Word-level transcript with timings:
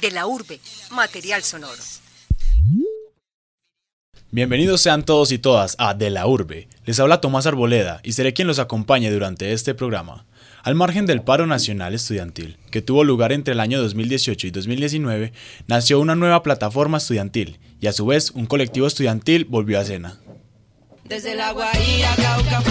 De 0.00 0.12
la 0.12 0.26
urbe, 0.26 0.60
material 0.92 1.42
sonoro. 1.42 1.82
Bienvenidos 4.30 4.82
sean 4.82 5.04
todos 5.04 5.32
y 5.32 5.38
todas 5.38 5.74
a 5.78 5.94
De 5.94 6.10
la 6.10 6.26
Urbe. 6.26 6.68
Les 6.84 7.00
habla 7.00 7.20
Tomás 7.20 7.46
Arboleda 7.46 8.00
y 8.04 8.12
seré 8.12 8.32
quien 8.34 8.46
los 8.46 8.58
acompañe 8.60 9.10
durante 9.10 9.52
este 9.52 9.74
programa. 9.74 10.26
Al 10.62 10.74
margen 10.76 11.06
del 11.06 11.22
paro 11.22 11.46
nacional 11.46 11.94
estudiantil, 11.94 12.58
que 12.70 12.82
tuvo 12.82 13.02
lugar 13.02 13.32
entre 13.32 13.54
el 13.54 13.60
año 13.60 13.80
2018 13.80 14.46
y 14.46 14.50
2019, 14.50 15.32
nació 15.66 15.98
una 15.98 16.14
nueva 16.14 16.44
plataforma 16.44 16.98
estudiantil 16.98 17.58
y 17.80 17.86
a 17.86 17.92
su 17.92 18.06
vez 18.06 18.30
un 18.32 18.46
colectivo 18.46 18.86
estudiantil 18.86 19.46
volvió 19.46 19.78
a 19.78 19.82
escena. 19.82 20.20
Desde 21.04 21.34
la 21.34 21.52
Guajira, 21.52 22.14
Cauca, 22.16 22.62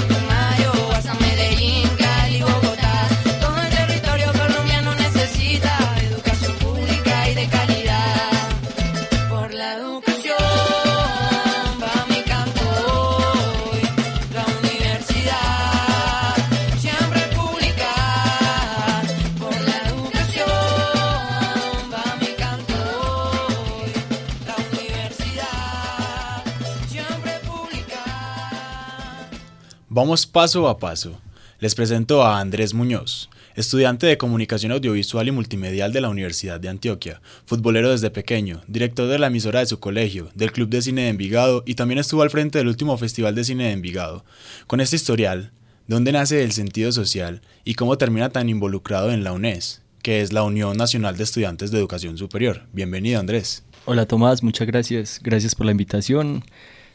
Vamos 29.97 30.27
paso 30.27 30.67
a 30.67 30.77
paso. 30.77 31.19
Les 31.59 31.73
presento 31.73 32.21
a 32.21 32.39
Andrés 32.39 32.75
Muñoz, 32.75 33.31
estudiante 33.55 34.05
de 34.05 34.19
Comunicación 34.19 34.71
Audiovisual 34.71 35.27
y 35.27 35.31
Multimedial 35.31 35.91
de 35.91 36.01
la 36.01 36.09
Universidad 36.09 36.59
de 36.59 36.69
Antioquia, 36.69 37.19
futbolero 37.47 37.89
desde 37.89 38.11
pequeño, 38.11 38.61
director 38.67 39.07
de 39.07 39.17
la 39.17 39.25
emisora 39.25 39.61
de 39.61 39.65
su 39.65 39.79
colegio, 39.79 40.29
del 40.35 40.51
Club 40.51 40.69
de 40.69 40.83
Cine 40.83 41.01
de 41.01 41.09
Envigado 41.09 41.63
y 41.65 41.73
también 41.73 41.97
estuvo 41.97 42.21
al 42.21 42.29
frente 42.29 42.59
del 42.59 42.67
último 42.67 42.95
Festival 42.99 43.33
de 43.33 43.43
Cine 43.43 43.63
de 43.63 43.71
Envigado. 43.71 44.23
Con 44.67 44.81
este 44.81 44.97
historial, 44.97 45.51
¿de 45.87 45.95
dónde 45.95 46.11
nace 46.11 46.43
el 46.43 46.51
sentido 46.51 46.91
social 46.91 47.41
y 47.65 47.73
cómo 47.73 47.97
termina 47.97 48.29
tan 48.29 48.49
involucrado 48.49 49.11
en 49.11 49.23
la 49.23 49.33
UNES, 49.33 49.81
que 50.03 50.21
es 50.21 50.31
la 50.31 50.43
Unión 50.43 50.77
Nacional 50.77 51.17
de 51.17 51.23
Estudiantes 51.23 51.71
de 51.71 51.79
Educación 51.79 52.19
Superior? 52.19 52.67
Bienvenido, 52.71 53.19
Andrés. 53.19 53.63
Hola 53.85 54.05
Tomás, 54.05 54.43
muchas 54.43 54.67
gracias. 54.67 55.19
Gracias 55.23 55.55
por 55.55 55.65
la 55.65 55.71
invitación. 55.71 56.43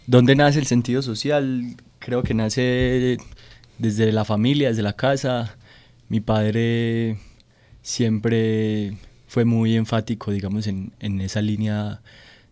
¿Dónde 0.06 0.36
nace 0.36 0.60
el 0.60 0.66
sentido 0.66 1.02
social? 1.02 1.74
Creo 2.04 2.22
que 2.22 2.34
nace 2.34 3.16
desde 3.78 4.10
la 4.12 4.24
familia, 4.24 4.68
desde 4.68 4.82
la 4.82 4.94
casa. 4.94 5.56
Mi 6.08 6.20
padre 6.20 7.16
siempre 7.82 8.96
fue 9.28 9.44
muy 9.44 9.76
enfático, 9.76 10.30
digamos, 10.32 10.66
en, 10.66 10.92
en 11.00 11.20
esa 11.20 11.40
línea 11.40 12.00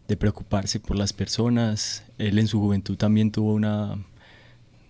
de 0.08 0.16
preocuparse 0.16 0.80
por 0.80 0.96
las 0.96 1.12
personas. 1.12 2.04
Él 2.18 2.38
en 2.38 2.46
su 2.46 2.60
juventud 2.60 2.96
también 2.96 3.30
tuvo 3.32 3.54
una, 3.54 3.98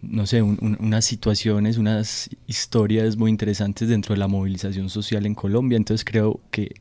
no 0.02 0.26
sé, 0.26 0.42
un- 0.42 0.58
un- 0.60 0.76
unas 0.80 1.04
situaciones, 1.04 1.78
unas 1.78 2.30
historias 2.46 3.16
muy 3.16 3.30
interesantes 3.30 3.88
dentro 3.88 4.14
de 4.14 4.18
la 4.18 4.28
movilización 4.28 4.90
social 4.90 5.26
en 5.26 5.34
Colombia. 5.34 5.76
Entonces 5.76 6.04
creo 6.04 6.40
que, 6.50 6.74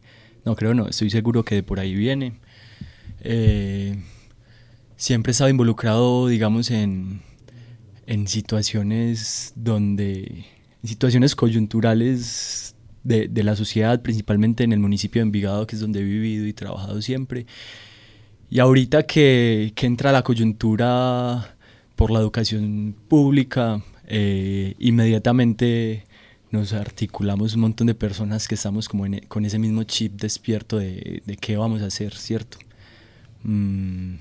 no 0.46 0.56
creo, 0.56 0.74
no, 0.74 0.88
estoy 0.88 1.10
seguro 1.10 1.44
que 1.44 1.56
de 1.56 1.64
por 1.64 1.80
ahí 1.80 1.96
viene. 1.96 2.34
Eh, 3.22 3.98
siempre 4.98 5.32
he 5.32 5.34
estado 5.34 5.50
involucrado, 5.50 6.28
digamos, 6.28 6.72
en, 6.72 7.22
en 8.10 8.28
situaciones 8.28 9.54
donde, 9.56 10.46
en 10.84 10.90
situaciones 10.90 11.36
coyunturales 11.36 12.76
de, 13.04 13.28
de 13.30 13.44
la 13.44 13.56
sociedad, 13.56 14.02
principalmente 14.02 14.64
en 14.66 14.74
el 14.74 14.80
municipio 14.80 15.22
de 15.22 15.28
Envigado, 15.28 15.68
que 15.68 15.76
es 15.78 15.82
donde 15.82 16.02
he 16.02 16.04
vivido 16.04 16.46
y 16.48 16.54
trabajado 16.54 17.02
siempre. 17.02 17.46
Y 18.50 18.60
ahorita 18.60 19.04
que, 19.04 19.74
que 19.76 19.86
entra 19.86 20.12
la 20.12 20.24
coyuntura 20.24 21.56
por 21.96 22.10
la 22.12 22.20
educación 22.20 22.96
pública, 23.08 23.84
eh, 24.08 24.74
inmediatamente 24.80 26.06
nos 26.52 26.74
articulamos 26.74 27.54
un 27.54 27.62
montón 27.62 27.88
de 27.88 27.94
personas 27.96 28.48
que 28.48 28.56
estamos 28.56 28.90
como 28.90 29.06
en 29.06 29.16
e- 29.16 29.22
con 29.28 29.46
ese 29.46 29.60
mismo 29.60 29.84
chip 29.84 30.14
despierto 30.20 30.80
de, 30.80 31.22
de 31.26 31.38
qué 31.38 31.58
vamos 31.58 31.84
a 31.84 31.88
hacer, 31.88 32.16
¿cierto? 32.16 32.58
Mm, 33.44 34.16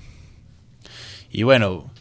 Y 1.31 1.43
bueno, 1.43 1.91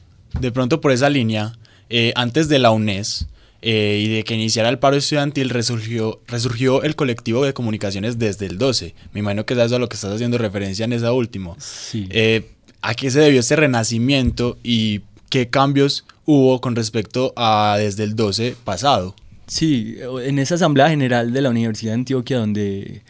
de 0.41 0.53
pronto 0.53 0.81
por 0.81 0.93
esa 0.93 1.11
línea, 1.11 1.53
eh, 1.91 2.13
antes 2.17 2.49
de 2.49 2.59
la 2.59 2.71
UNES 2.71 3.27
eh, 3.63 4.03
y 4.05 4.09
de 4.09 4.25
que 4.25 4.35
iniciara 4.35 4.69
el 4.69 4.79
paro 4.79 4.97
estudiantil, 4.97 5.51
resurgió, 5.51 6.21
resurgió 6.29 6.83
el 6.85 6.95
colectivo 6.97 7.45
de 7.45 7.53
comunicaciones 7.55 8.19
desde 8.19 8.47
el 8.47 8.57
12. 8.59 8.95
Me 9.13 9.21
imagino 9.21 9.45
que 9.47 9.55
es 9.55 9.73
a 9.73 9.79
lo 9.79 9.89
que 9.89 9.95
estás 9.97 10.15
haciendo 10.15 10.39
referencia 10.39 10.85
en 10.85 10.93
esa 10.93 11.13
última. 11.13 11.55
sí. 11.59 12.07
Eh, 12.11 12.51
¿A 12.81 12.95
qué 12.95 13.11
se 13.11 13.19
debió 13.19 13.41
este 13.41 13.57
renacimiento 13.57 14.57
y 14.63 15.01
qué 15.31 15.49
cambios 15.51 16.05
hubo 16.27 16.61
con 16.61 16.77
respecto 16.77 17.33
a 17.37 17.75
desde 17.77 18.05
el 18.05 18.15
12 18.15 18.55
pasado? 18.63 19.17
Sí, 19.49 19.97
en 20.23 20.39
esa 20.39 20.55
asamblea 20.55 20.89
general 20.89 21.33
de 21.33 21.43
la 21.43 21.51
Universidad 21.51 21.91
de 21.93 21.95
Antioquia 21.95 22.39
donde, 22.39 23.03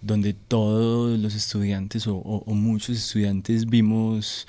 donde 0.00 0.32
todos 0.32 1.18
los 1.18 1.34
estudiantes 1.34 2.06
o, 2.06 2.14
o- 2.16 2.44
o 2.46 2.54
muchos 2.54 2.96
estudiantes 2.96 3.66
vimos, 3.66 4.46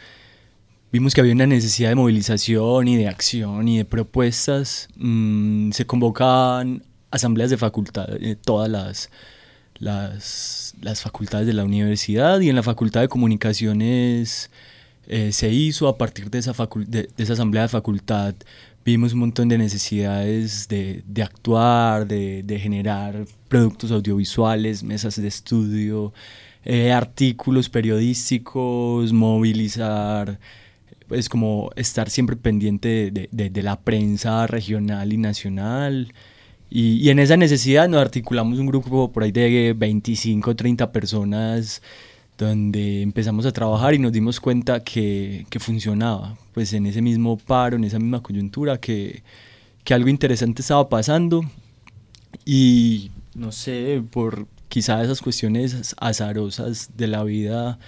vimos 0.95 1.13
que 1.13 1.19
había 1.19 1.33
una 1.33 1.45
necesidad 1.45 1.89
de 1.89 1.95
movilización 1.95 2.87
y 2.87 2.95
de 2.95 3.09
acción 3.09 3.67
y 3.67 3.79
de 3.79 3.83
propuestas, 3.83 4.87
mm, 4.95 5.71
se 5.71 5.85
convocaban 5.85 6.83
asambleas 7.11 7.49
de 7.49 7.57
facultad, 7.57 8.07
de 8.07 8.37
todas 8.37 8.69
las, 8.69 9.11
las, 9.77 11.01
facultades 11.01 11.47
de 11.47 11.53
la 11.53 11.65
universidad 11.65 12.39
y 12.39 12.47
en 12.47 12.55
la 12.55 12.63
facultad 12.63 13.01
de 13.01 13.09
comunicaciones 13.09 14.49
eh, 15.07 15.33
se 15.33 15.49
hizo 15.51 15.89
a 15.89 15.97
partir 15.97 16.29
de 16.29 16.39
esa, 16.39 16.53
de, 16.87 17.09
de 17.17 17.23
esa 17.23 17.33
asamblea 17.33 17.63
de 17.63 17.69
facultad. 17.69 18.33
Vimos 18.85 19.11
un 19.11 19.19
montón 19.19 19.49
de 19.49 19.57
necesidades 19.57 20.69
de, 20.69 21.03
de 21.05 21.23
actuar, 21.23 22.07
de, 22.07 22.41
de 22.43 22.57
generar 22.57 23.25
productos 23.49 23.91
audiovisuales, 23.91 24.81
mesas 24.81 25.21
de 25.21 25.27
estudio, 25.27 26.13
eh, 26.63 26.93
artículos 26.93 27.67
periodísticos, 27.67 29.11
movilizar, 29.11 30.39
pues 31.07 31.29
como 31.29 31.71
estar 31.75 32.09
siempre 32.09 32.35
pendiente 32.35 33.11
de, 33.11 33.29
de- 33.31 33.49
de- 33.49 33.63
la 33.63 33.79
prensa 33.81 34.47
regional 34.47 35.13
y 35.13 35.17
nacional. 35.17 36.13
Y, 36.69 36.95
y 36.97 37.09
en 37.11 37.19
esa 37.19 37.37
necesidad 37.37 37.87
nos 37.89 38.01
articulamos 38.01 38.59
un 38.59 38.67
grupo 38.67 39.11
por 39.11 39.23
ahí 39.23 39.31
de 39.31 39.73
25, 39.77 40.55
30 40.55 40.91
personas 40.91 41.81
donde 42.37 43.01
empezamos 43.01 43.45
a 43.45 43.51
trabajar 43.53 43.93
y 43.93 43.99
nos 43.99 44.11
dimos 44.13 44.39
cuenta 44.41 44.81
que, 44.83 45.45
que 45.49 45.59
funcionaba, 45.59 46.37
pues 46.53 46.73
en 46.73 46.85
ese 46.87 47.01
mismo 47.01 47.37
paro, 47.37 47.77
en 47.77 47.85
esa 47.85 47.99
misma 47.99 48.21
coyuntura, 48.23 48.77
que, 48.79 49.23
que 49.83 49.93
algo 49.93 50.09
interesante 50.09 50.61
estaba 50.61 50.89
pasando 50.89 51.43
y 52.45 53.11
no 53.33 53.51
sé, 53.51 54.03
por 54.11 54.47
quizá 54.69 55.03
esas 55.03 55.21
cuestiones 55.21 55.95
azarosas 55.99 56.89
de 56.97 57.07
la 57.07 57.23
vida, 57.23 57.79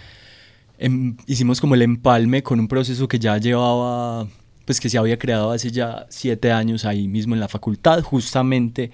em- 0.78 1.18
hicimos 1.28 1.62
como 1.62 1.76
el 1.76 1.82
empalme 1.82 2.44
con 2.44 2.60
un 2.60 2.68
proceso 2.68 3.08
que 3.08 3.20
ya 3.20 3.38
llevaba, 3.38 4.28
pues 4.66 4.80
que 4.80 4.90
se 4.90 4.98
había 4.98 5.18
creado 5.18 5.52
hace 5.52 5.72
ya 5.72 6.06
siete 6.10 6.52
años 6.52 6.86
ahí 6.86 7.08
mismo 7.08 7.34
en 7.36 7.40
la 7.40 7.48
facultad, 7.48 8.02
justamente 8.04 8.92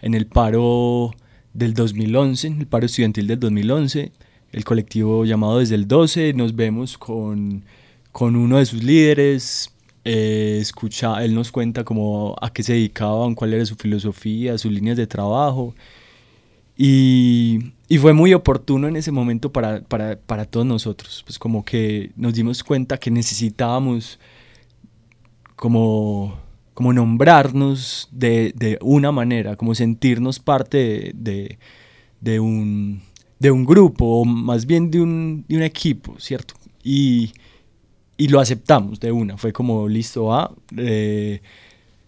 en 0.00 0.14
el 0.14 0.26
paro 0.26 1.12
del 1.54 1.74
2011, 1.74 2.46
en 2.48 2.60
el 2.60 2.66
paro 2.66 2.86
estudiantil 2.86 3.26
del 3.26 3.40
2011, 3.40 4.12
el 4.52 4.64
colectivo 4.64 5.24
llamado 5.24 5.58
Desde 5.58 5.74
el 5.76 5.88
12, 5.88 6.32
nos 6.34 6.54
vemos 6.56 6.98
con, 6.98 7.64
con 8.10 8.36
uno 8.36 8.58
de 8.58 8.66
sus 8.66 8.82
líderes, 8.82 9.72
eh, 10.04 10.58
escucha, 10.60 11.22
él 11.24 11.34
nos 11.34 11.52
cuenta 11.52 11.84
como 11.84 12.36
a 12.40 12.52
qué 12.52 12.62
se 12.62 12.72
dedicaban, 12.72 13.34
cuál 13.34 13.54
era 13.54 13.64
su 13.64 13.76
filosofía, 13.76 14.58
sus 14.58 14.72
líneas 14.72 14.96
de 14.96 15.06
trabajo. 15.06 15.74
Y, 16.76 17.72
y 17.88 17.98
fue 17.98 18.12
muy 18.12 18.32
oportuno 18.34 18.88
en 18.88 18.96
ese 18.96 19.12
momento 19.12 19.52
para, 19.52 19.82
para, 19.82 20.18
para 20.18 20.44
todos 20.44 20.66
nosotros. 20.66 21.22
Pues 21.26 21.38
como 21.38 21.64
que 21.64 22.12
nos 22.16 22.34
dimos 22.34 22.64
cuenta 22.64 22.98
que 22.98 23.10
necesitábamos 23.10 24.18
como, 25.56 26.38
como 26.74 26.92
nombrarnos 26.92 28.08
de, 28.10 28.52
de 28.56 28.78
una 28.80 29.12
manera, 29.12 29.56
como 29.56 29.74
sentirnos 29.74 30.38
parte 30.38 30.76
de, 30.78 31.12
de, 31.14 31.58
de 32.20 32.40
un, 32.40 33.02
de 33.38 33.50
un 33.50 33.64
grupo, 33.64 34.20
o 34.20 34.24
más 34.24 34.66
bien 34.66 34.90
de 34.90 35.00
un, 35.00 35.44
de 35.48 35.56
un 35.56 35.62
equipo, 35.62 36.14
¿cierto? 36.18 36.54
Y, 36.82 37.32
y 38.16 38.28
lo 38.28 38.40
aceptamos 38.40 39.00
de 39.00 39.12
una. 39.12 39.36
Fue 39.36 39.52
como, 39.52 39.88
listo, 39.88 40.32
ah, 40.32 40.54
eh, 40.76 41.42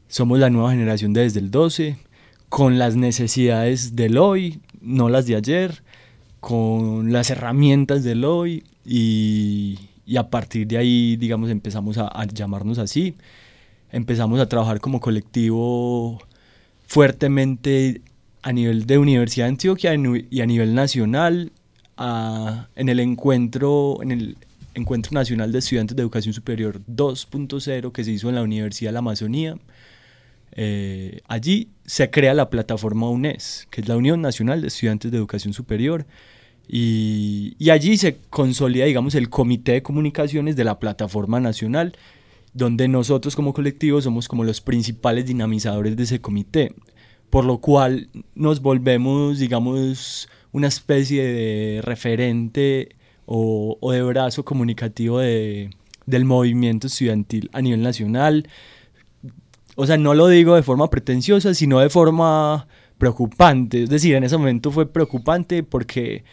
somos 0.09 0.39
la 0.39 0.51
nueva 0.51 0.71
generación 0.71 1.13
de 1.13 1.23
desde 1.23 1.41
el 1.41 1.51
12, 1.51 1.97
con 2.49 2.79
las 2.79 2.95
necesidades 2.95 3.97
del 3.97 4.17
hoy, 4.17 4.61
no 4.85 5.09
las 5.09 5.27
de 5.27 5.37
ayer, 5.37 5.83
con 6.41 7.13
las 7.13 7.31
herramientas 7.31 8.05
del 8.05 8.25
hoy 8.25 8.65
y, 8.85 9.79
a 10.17 10.29
partir 10.29 10.67
de 10.67 10.79
ahí, 10.79 11.17
digamos, 11.17 11.51
empezamos 11.51 11.99
a, 11.99 12.27
llamarnos 12.27 12.79
así. 12.79 13.15
Empezamos 13.91 14.41
a 14.41 14.49
trabajar 14.49 14.81
como 14.81 15.01
colectivo 15.01 16.19
fuertemente 16.87 18.03
a 18.43 18.53
nivel 18.53 18.87
de 18.87 18.99
Universidad 18.99 19.47
de 19.47 19.51
Antioquia 19.51 19.95
y 19.95 20.41
a 20.41 20.47
nivel 20.47 20.75
nacional, 20.75 21.53
en 21.97 22.89
el 22.89 23.01
encuentro, 23.01 24.03
en 24.03 24.11
el 24.11 24.37
Encuentro 24.75 25.13
Nacional 25.13 25.53
de 25.53 25.61
Estudiantes 25.61 25.97
de 25.97 26.03
Educación 26.03 26.35
Superior 26.35 26.81
2.0 26.87 27.93
que 27.93 28.05
se 28.05 28.11
hizo 28.11 28.29
en 28.29 28.35
la 28.35 28.43
Universidad 28.43 28.89
de 28.91 28.95
la 28.95 28.99
Amazonía. 28.99 29.57
Eh, 30.57 31.21
allí 31.27 31.69
se 31.85 32.11
crea 32.11 32.33
la 32.35 32.49
plataforma 32.49 33.11
UNES, 33.11 33.67
que 33.71 33.81
es 33.81 33.89
la 33.89 33.97
Unión 33.97 34.21
Nacional 34.23 34.61
de 34.63 34.69
Estudiantes 34.69 35.11
de 35.11 35.19
Educación 35.19 35.53
Superior, 35.53 36.07
y, 36.67 37.57
allí 37.71 37.97
se 37.99 38.17
consolida, 38.31 38.87
digamos, 38.87 39.15
el 39.15 39.29
comité 39.29 39.73
de 39.73 39.83
comunicaciones 39.83 40.57
de 40.57 40.65
la 40.65 40.79
plataforma 40.79 41.41
nacional, 41.41 41.97
donde 42.55 42.89
nosotros 42.89 43.37
como 43.37 43.53
colectivo 43.53 44.01
somos 44.01 44.29
como 44.29 44.45
los 44.45 44.61
principales 44.61 45.27
dinamizadores 45.27 45.97
de 45.97 46.05
ese 46.05 46.21
comité, 46.21 46.75
por 47.29 47.45
lo 47.45 47.59
cual 47.59 48.09
nos 48.35 48.63
volvemos, 48.63 49.39
digamos, 49.41 50.29
una 50.53 50.69
especie 50.69 51.25
de 51.25 51.83
referente 51.83 52.95
o, 53.27 53.77
o 53.81 53.93
de 53.93 54.03
brazo 54.03 54.45
comunicativo 54.45 55.19
de- 55.19 55.71
del 56.07 56.25
movimiento 56.25 56.87
estudiantil 56.87 57.51
a 57.53 57.61
nivel 57.61 57.83
nacional. 57.83 58.49
O 59.77 59.87
sea, 59.87 59.97
no 59.97 60.15
lo 60.15 60.29
digo 60.29 60.55
de 60.55 60.63
forma 60.63 60.89
pretenciosa, 60.91 61.55
sino 61.55 61.81
de 61.81 61.91
forma 61.91 62.67
preocupante. 62.99 63.85
Es 63.85 63.91
decir, 63.91 64.15
en 64.15 64.25
ese 64.25 64.37
momento 64.37 64.71
fue 64.71 64.91
preocupante 64.91 65.63
porque 65.63 66.25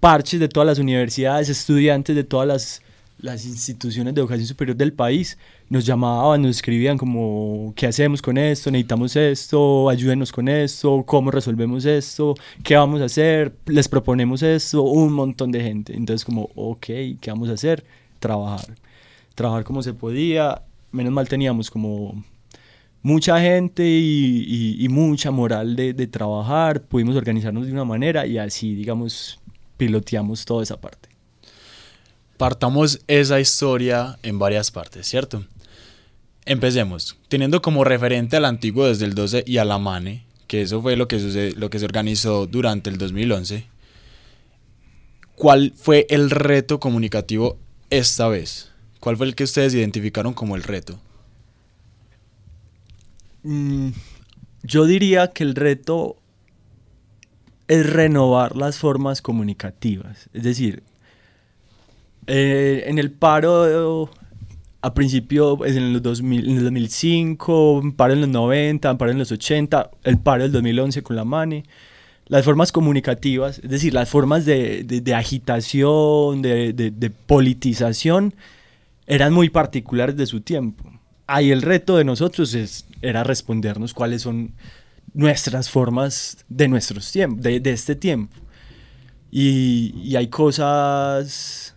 parches 0.00 0.40
de 0.40 0.48
todas 0.48 0.66
las 0.66 0.78
universidades, 0.78 1.48
estudiantes 1.48 2.14
de 2.14 2.24
todas 2.24 2.46
las, 2.46 2.82
las 3.18 3.44
instituciones 3.44 4.14
de 4.14 4.20
educación 4.20 4.46
superior 4.46 4.76
del 4.76 4.92
país 4.92 5.38
nos 5.68 5.84
llamaban, 5.84 6.42
nos 6.42 6.56
escribían 6.56 6.96
como, 6.98 7.72
¿qué 7.74 7.86
hacemos 7.86 8.22
con 8.22 8.38
esto? 8.38 8.70
Necesitamos 8.70 9.16
esto, 9.16 9.88
ayúdenos 9.88 10.30
con 10.30 10.48
esto, 10.48 11.02
¿cómo 11.04 11.30
resolvemos 11.30 11.84
esto? 11.84 12.34
¿Qué 12.62 12.76
vamos 12.76 13.00
a 13.00 13.06
hacer? 13.06 13.56
Les 13.66 13.88
proponemos 13.88 14.42
esto, 14.42 14.82
un 14.82 15.12
montón 15.12 15.50
de 15.50 15.62
gente. 15.62 15.96
Entonces 15.96 16.24
como, 16.24 16.50
ok, 16.54 16.86
¿qué 17.20 17.26
vamos 17.28 17.48
a 17.48 17.54
hacer? 17.54 17.84
Trabajar. 18.20 18.76
Trabajar 19.34 19.64
como 19.64 19.82
se 19.82 19.92
podía. 19.92 20.62
Menos 20.92 21.12
mal 21.12 21.28
teníamos 21.28 21.70
como 21.70 22.22
mucha 23.06 23.40
gente 23.40 23.84
y, 23.86 24.84
mucha 24.90 25.30
moral 25.30 25.76
de, 25.76 26.06
trabajar, 26.08 26.82
pudimos 26.82 27.14
organizarnos 27.14 27.64
de 27.64 27.72
una 27.72 27.84
manera 27.84 28.26
y 28.26 28.36
así, 28.36 28.74
digamos, 28.74 29.38
piloteamos 29.76 30.44
toda 30.44 30.64
esa 30.64 30.80
parte. 30.80 31.08
Partamos 32.36 32.98
esa 33.06 33.38
historia 33.38 34.18
en 34.24 34.40
varias 34.40 34.72
partes, 34.72 35.06
¿cierto? 35.06 35.44
Empecemos, 36.46 37.16
teniendo 37.28 37.62
como 37.62 37.84
referente 37.84 38.36
al 38.38 38.44
antiguo 38.44 38.88
desde 38.88 39.04
el 39.04 39.14
12 39.14 39.44
y 39.46 39.58
a 39.58 39.64
la 39.64 39.78
MANE, 39.78 40.24
que 40.48 40.62
eso 40.62 40.82
fue 40.82 40.96
lo 40.96 41.06
que, 41.06 41.20
suce- 41.20 41.54
lo 41.56 41.70
que 41.70 41.78
se 41.78 41.84
organizó 41.84 42.48
durante 42.48 42.90
el 42.90 42.98
2011. 42.98 43.66
¿Cuál 45.36 45.72
fue 45.76 46.08
el 46.10 46.30
reto 46.30 46.80
comunicativo 46.80 47.56
esta 47.88 48.26
vez? 48.26 48.72
¿Cuál 48.98 49.16
fue 49.16 49.26
el 49.26 49.36
que 49.36 49.44
ustedes 49.44 49.74
identificaron 49.74 50.34
como 50.34 50.56
el 50.56 50.64
reto? 50.64 50.98
Mm, 53.46 53.90
yo 54.64 54.86
diría 54.86 55.28
que 55.28 55.44
el 55.44 55.54
reto 55.54 56.16
es 57.68 57.88
renovar 57.88 58.56
las 58.56 58.78
formas 58.78 59.22
comunicativas. 59.22 60.28
Es 60.32 60.42
decir, 60.42 60.82
eh, 62.26 62.84
en 62.86 62.98
el 62.98 63.10
paro 63.12 64.10
a 64.82 64.94
principio, 64.94 65.56
pues, 65.56 65.76
en, 65.76 65.92
los 65.92 66.02
2000, 66.02 66.48
en 66.50 66.56
el 66.58 66.64
2005, 66.64 67.72
un 67.78 67.92
paro 67.92 68.12
en 68.14 68.20
los 68.20 68.28
90, 68.30 68.90
un 68.92 68.98
paro 68.98 69.10
en 69.12 69.18
los 69.18 69.32
80, 69.32 69.90
el 70.04 70.18
paro 70.18 70.42
del 70.44 70.52
2011 70.52 71.02
con 71.02 71.16
la 71.16 71.24
MANE, 71.24 71.64
las 72.26 72.44
formas 72.44 72.72
comunicativas, 72.72 73.58
es 73.60 73.70
decir, 73.70 73.94
las 73.94 74.08
formas 74.08 74.44
de, 74.44 74.82
de- 74.84 75.00
de 75.00 75.14
agitación, 75.14 76.42
de- 76.42 76.72
de 76.72 77.10
politización, 77.10 78.34
eran 79.06 79.32
muy 79.32 79.48
particulares 79.50 80.16
de 80.16 80.26
su 80.26 80.40
tiempo. 80.40 80.84
Ahí 81.28 81.50
el 81.52 81.62
reto 81.62 81.96
de 81.96 82.04
nosotros 82.04 82.54
es, 82.54 82.85
era 83.06 83.24
respondernos 83.24 83.94
cuáles 83.94 84.22
son 84.22 84.54
nuestras 85.14 85.70
formas 85.70 86.44
de 86.48 86.68
nuestros 86.68 87.10
tiempos, 87.10 87.42
de, 87.42 87.60
de 87.60 87.70
este 87.70 87.94
tiempo. 87.94 88.36
Y, 89.30 89.94
y 90.02 90.16
hay 90.16 90.28
cosas, 90.28 91.74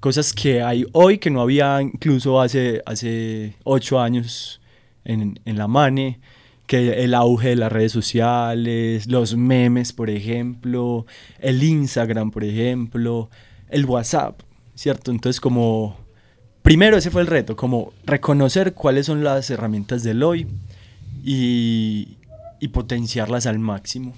cosas 0.00 0.32
que 0.32 0.62
hay 0.62 0.86
hoy 0.92 1.18
que 1.18 1.30
no 1.30 1.40
había 1.42 1.80
incluso 1.82 2.40
hace, 2.40 2.82
hace 2.86 3.54
ocho 3.64 4.00
años 4.00 4.60
en, 5.04 5.40
en 5.44 5.58
la 5.58 5.68
MANE, 5.68 6.20
que 6.66 7.02
el 7.02 7.14
auge 7.14 7.48
de 7.48 7.56
las 7.56 7.72
redes 7.72 7.92
sociales, 7.92 9.06
los 9.06 9.34
memes, 9.36 9.92
por 9.92 10.10
ejemplo, 10.10 11.06
el 11.38 11.62
Instagram, 11.62 12.30
por 12.30 12.44
ejemplo, 12.44 13.30
el 13.70 13.86
WhatsApp, 13.86 14.40
¿cierto? 14.74 15.10
Entonces 15.10 15.40
como, 15.40 15.96
primero 16.68 16.98
ese 16.98 17.10
fue 17.10 17.22
el 17.22 17.28
reto, 17.28 17.56
como 17.56 17.94
reconocer 18.04 18.74
cuáles 18.74 19.06
son 19.06 19.24
las 19.24 19.48
herramientas 19.48 20.02
del 20.02 20.22
hoy 20.22 20.46
y, 21.24 22.18
potenciarlas 22.74 23.46
al 23.46 23.58
máximo. 23.58 24.14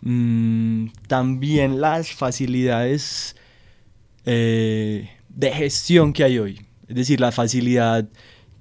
Mm, 0.00 0.90
también 1.08 1.80
las 1.80 2.12
facilidades 2.12 3.34
eh, 4.24 5.10
de 5.28 5.50
gestión 5.50 6.12
que 6.12 6.22
hay 6.22 6.38
hoy. 6.38 6.60
Es 6.86 6.94
decir, 6.94 7.18
la 7.18 7.32
facilidad 7.32 8.08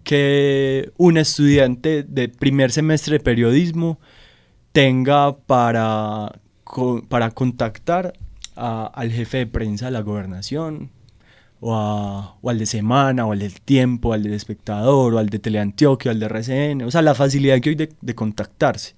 que 0.04 0.92
un 0.98 1.18
estudiante 1.18 2.02
de 2.02 2.30
primer 2.30 2.72
semestre 2.72 3.20
de 3.20 3.24
periodismo 3.24 4.00
tenga 4.72 5.38
para, 5.38 6.40
para 7.10 7.30
contactar 7.30 8.14
al 8.56 9.12
jefe 9.12 9.38
de 9.38 9.46
prensa 9.46 9.86
de 9.86 9.92
la 9.92 10.02
gobernación, 10.02 10.90
o, 11.66 12.38
o 12.42 12.50
al 12.50 12.60
de 12.60 12.66
Semana, 12.66 13.26
o 13.26 13.32
al 13.32 13.40
del 13.40 13.62
Tiempo, 13.62 14.14
al 14.14 14.24
del 14.24 14.34
Espectador, 14.34 15.14
o 15.14 15.18
al 15.18 15.30
de 15.30 15.40
Teleantioquia, 15.40 16.12
o 16.12 16.14
al 16.14 16.20
de 16.20 16.26
RCN. 16.26 16.84
O 16.84 16.92
sea, 16.92 17.02
la 17.02 17.16
facilidad 17.16 17.62
que 17.62 17.70
hay 17.70 17.76
de, 17.76 18.16
contactarse. 18.16 18.96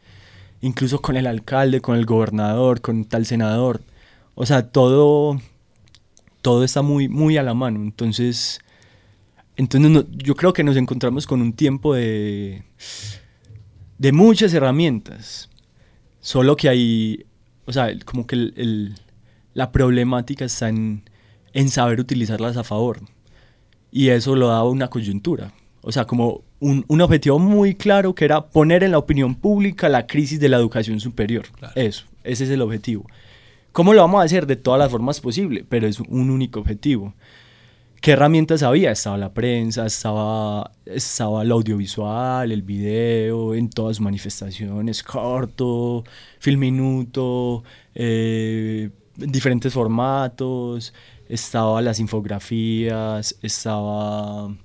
Incluso 0.62 1.02
con 1.02 1.16
el 1.16 1.28
alcalde, 1.28 1.82
con 1.82 1.96
el 1.96 2.06
gobernador, 2.06 2.82
con 2.82 3.06
tal 3.06 3.26
senador. 3.28 3.82
O 4.34 4.46
sea, 4.48 4.70
todo, 4.70 5.40
todo 6.42 6.64
está 6.64 6.82
muy, 6.82 7.08
muy 7.08 7.38
a 7.38 7.44
la 7.44 7.54
mano. 7.54 7.82
Entonces, 7.82 8.60
entonces 9.58 10.06
yo 10.12 10.36
creo 10.36 10.54
que 10.54 10.64
nos 10.64 10.76
encontramos 10.76 11.28
con 11.28 11.42
un 11.42 11.54
tiempo 11.54 11.94
de, 11.94 12.64
de 14.00 14.12
muchas 14.12 14.54
herramientas. 14.54 15.50
Solo 16.20 16.56
que 16.56 16.70
hay, 16.70 17.26
o 17.66 17.72
sea, 17.72 17.90
como 18.06 18.26
que 18.26 18.52
la 19.54 19.72
problemática 19.72 20.46
está 20.46 20.70
en, 20.70 21.04
en 21.56 21.70
saber 21.70 22.00
utilizarlas 22.00 22.58
a 22.58 22.64
favor. 22.64 23.00
Y 23.90 24.10
eso 24.10 24.36
lo 24.36 24.50
daba 24.50 24.70
una 24.70 24.90
coyuntura. 24.90 25.54
O 25.82 25.92
sea, 25.92 26.06
como 26.06 26.44
un, 26.60 26.84
un 26.90 27.02
objetivo 27.02 27.40
muy 27.40 27.76
claro 27.76 28.14
que 28.14 28.26
era 28.26 28.46
poner 28.46 28.84
en 28.84 28.92
la 28.92 28.98
opinión 28.98 29.36
pública 29.36 29.88
la 29.88 30.06
crisis 30.06 30.40
de 30.40 30.50
la 30.50 30.58
educación 30.58 31.00
superior. 31.00 31.46
Eso, 31.76 32.06
ese 32.24 32.44
es 32.44 32.50
el 32.50 32.62
objetivo. 32.62 33.06
¿Cómo 33.72 33.94
lo 33.94 34.02
vamos 34.02 34.22
a 34.22 34.26
hacer? 34.26 34.46
De 34.48 34.58
todas 34.58 34.80
las 34.80 34.92
formas 34.92 35.22
posibles, 35.22 35.64
pero 35.68 35.88
es 35.88 36.00
un 36.02 36.30
único 36.30 36.60
objetivo. 36.60 37.14
¿Qué 38.02 38.12
herramientas 38.12 38.62
había? 38.62 38.92
Estaba 38.92 39.18
la 39.18 39.34
prensa, 39.34 39.86
estaba, 39.86 40.72
estaba 40.86 41.44
el 41.44 41.52
audiovisual, 41.52 42.52
el 42.52 42.64
video, 42.64 43.56
en 43.56 43.70
todas 43.70 43.96
sus 43.96 44.04
manifestaciones, 44.04 45.04
corto, 45.04 46.04
film 46.40 46.60
minuto, 46.60 47.64
eh, 47.94 48.90
en 49.20 49.32
diferentes 49.32 49.74
formatos, 49.74 50.94
estaba 51.30 51.82
las 51.82 52.00
infografías, 52.00 53.36
estaba, 53.42 54.56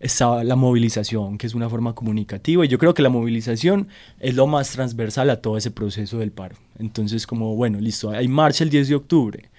estaba 0.00 0.44
la 0.44 0.56
movilización, 0.56 1.38
que 1.38 1.46
es 1.46 1.54
una 1.54 1.68
forma 1.68 1.94
comunicativa, 1.94 2.64
y 2.64 2.68
yo 2.68 2.78
creo 2.78 2.94
que 2.94 3.02
la 3.02 3.08
movilización 3.08 3.88
es 4.20 4.34
lo 4.34 4.46
más 4.46 4.70
transversal 4.70 5.30
a 5.30 5.40
todo 5.40 5.56
ese 5.56 5.70
proceso 5.70 6.18
del 6.18 6.32
paro. 6.32 6.56
Entonces, 6.78 7.26
como, 7.26 7.54
bueno, 7.56 7.80
listo, 7.80 8.10
hay 8.10 8.28
marcha 8.28 8.64
el 8.64 8.70
10 8.70 8.88
de 8.88 8.94
octubre, 8.94 9.50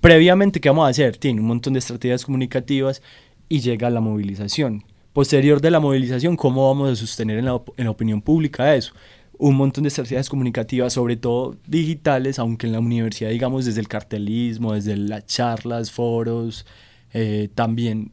previamente, 0.00 0.60
¿qué 0.60 0.68
vamos 0.68 0.86
a 0.86 0.90
hacer? 0.90 1.16
Tiene 1.16 1.40
un 1.40 1.46
montón 1.46 1.74
de 1.74 1.78
estrategias 1.78 2.24
comunicativas 2.24 3.02
y 3.48 3.60
llega 3.60 3.90
la 3.90 4.00
movilización. 4.00 4.84
Posterior 5.12 5.60
de 5.60 5.70
la 5.70 5.78
movilización, 5.80 6.36
¿cómo 6.36 6.68
vamos 6.68 6.90
a 6.90 6.96
sostener 6.96 7.38
en 7.38 7.44
la, 7.44 7.54
op- 7.54 7.74
en 7.76 7.84
la 7.84 7.90
opinión 7.90 8.22
pública 8.22 8.74
eso? 8.74 8.94
Un 9.42 9.56
montón 9.56 9.82
de 9.82 9.88
estrategias 9.88 10.28
comunicativas, 10.28 10.92
sobre 10.92 11.16
todo 11.16 11.56
digitales, 11.66 12.38
aunque 12.38 12.68
en 12.68 12.72
la 12.72 12.78
universidad, 12.78 13.30
digamos, 13.30 13.64
desde 13.64 13.80
el 13.80 13.88
cartelismo, 13.88 14.74
desde 14.74 14.96
las 14.96 15.26
charlas, 15.26 15.90
foros, 15.90 16.64
eh, 17.12 17.48
también 17.52 18.12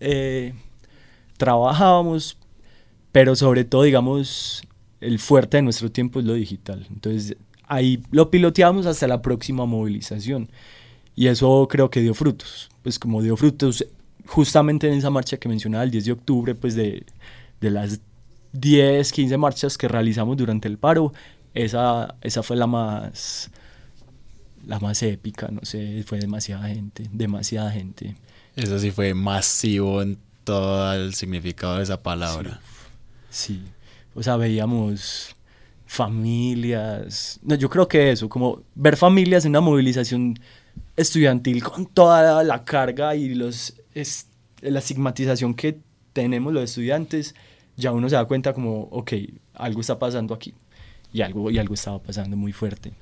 eh, 0.00 0.54
trabajábamos, 1.36 2.38
pero 3.12 3.36
sobre 3.36 3.64
todo, 3.64 3.82
digamos, 3.82 4.62
el 5.02 5.18
fuerte 5.18 5.58
de 5.58 5.62
nuestro 5.62 5.92
tiempo 5.92 6.20
es 6.20 6.24
lo 6.24 6.32
digital. 6.32 6.86
Entonces, 6.88 7.36
ahí 7.66 8.02
lo 8.10 8.30
piloteamos 8.30 8.86
hasta 8.86 9.06
la 9.06 9.20
próxima 9.20 9.66
movilización. 9.66 10.48
Y 11.14 11.26
eso 11.26 11.68
creo 11.70 11.90
que 11.90 12.00
dio 12.00 12.14
frutos. 12.14 12.70
Pues 12.82 12.98
como 12.98 13.20
dio 13.20 13.36
frutos 13.36 13.84
justamente 14.26 14.88
en 14.88 14.94
esa 14.94 15.10
marcha 15.10 15.36
que 15.36 15.50
mencionaba 15.50 15.84
el 15.84 15.90
10 15.90 16.04
de 16.06 16.12
octubre, 16.12 16.54
pues 16.54 16.74
de, 16.74 17.04
de 17.60 17.70
las 17.70 18.00
10, 18.52 19.12
15 19.12 19.36
marchas 19.36 19.78
que 19.78 19.88
realizamos 19.88 20.36
durante 20.36 20.68
el 20.68 20.78
paro, 20.78 21.12
esa, 21.54 22.14
esa 22.20 22.42
fue 22.42 22.56
la 22.56 22.66
más, 22.66 23.50
la 24.66 24.78
más 24.80 25.02
épica, 25.02 25.48
no 25.48 25.60
sé, 25.62 26.02
fue 26.06 26.18
demasiada 26.18 26.68
gente, 26.68 27.08
demasiada 27.12 27.70
gente. 27.70 28.16
Eso 28.56 28.78
sí 28.78 28.90
fue 28.90 29.14
masivo 29.14 30.02
en 30.02 30.18
todo 30.44 30.92
el 30.94 31.14
significado 31.14 31.76
de 31.76 31.84
esa 31.84 32.02
palabra. 32.02 32.60
Sí, 33.30 33.62
o 34.14 34.22
sea, 34.22 34.36
veíamos 34.36 35.36
familias, 35.86 37.40
no, 37.42 37.54
yo 37.56 37.68
creo 37.68 37.88
que 37.88 38.12
eso, 38.12 38.28
como 38.28 38.62
ver 38.74 38.96
familias 38.96 39.44
en 39.44 39.50
una 39.50 39.60
movilización 39.60 40.38
estudiantil 40.96 41.62
con 41.62 41.86
toda 41.86 42.44
la 42.44 42.64
carga 42.64 43.16
y 43.16 43.34
los, 43.34 43.74
es, 43.94 44.26
la 44.60 44.78
estigmatización 44.78 45.54
que 45.54 45.80
tenemos 46.12 46.52
los 46.52 46.64
estudiantes, 46.64 47.34
ya 47.80 47.92
uno 47.92 48.08
se 48.08 48.14
da 48.16 48.24
cuenta 48.26 48.52
como, 48.52 48.82
ok, 48.90 49.12
algo 49.54 49.80
está 49.80 49.98
pasando 49.98 50.34
aquí 50.34 50.54
y 51.12 51.22
algo, 51.22 51.50
y 51.50 51.58
algo 51.58 51.74
estaba 51.74 51.98
pasando 52.00 52.36
muy 52.36 52.52
fuerte. 52.52 52.92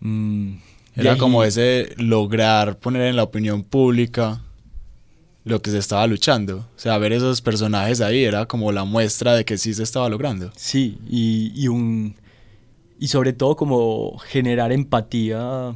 Mm, 0.00 0.54
Era 0.94 1.12
ahí- 1.12 1.18
como 1.18 1.42
ese 1.44 1.94
lograr 1.98 2.78
poner 2.78 3.02
en 3.02 3.16
la 3.16 3.22
opinión 3.24 3.62
pública 3.62 4.40
lo 5.44 5.60
que 5.62 5.70
se 5.70 5.78
estaba 5.78 6.06
luchando. 6.06 6.58
O 6.58 6.78
sea, 6.78 6.98
ver 6.98 7.12
esos 7.12 7.40
personajes 7.40 8.00
ahí 8.00 8.24
era 8.24 8.46
como 8.46 8.72
la 8.72 8.84
muestra 8.84 9.34
de 9.34 9.44
que 9.44 9.58
sí 9.58 9.74
se 9.74 9.82
estaba 9.82 10.08
logrando. 10.08 10.50
Sí, 10.56 10.98
y, 11.08 11.52
y 11.54 11.68
un 11.68 12.14
y 12.98 13.08
sobre 13.08 13.34
todo 13.34 13.56
como 13.56 14.16
generar 14.18 14.72
empatía 14.72 15.74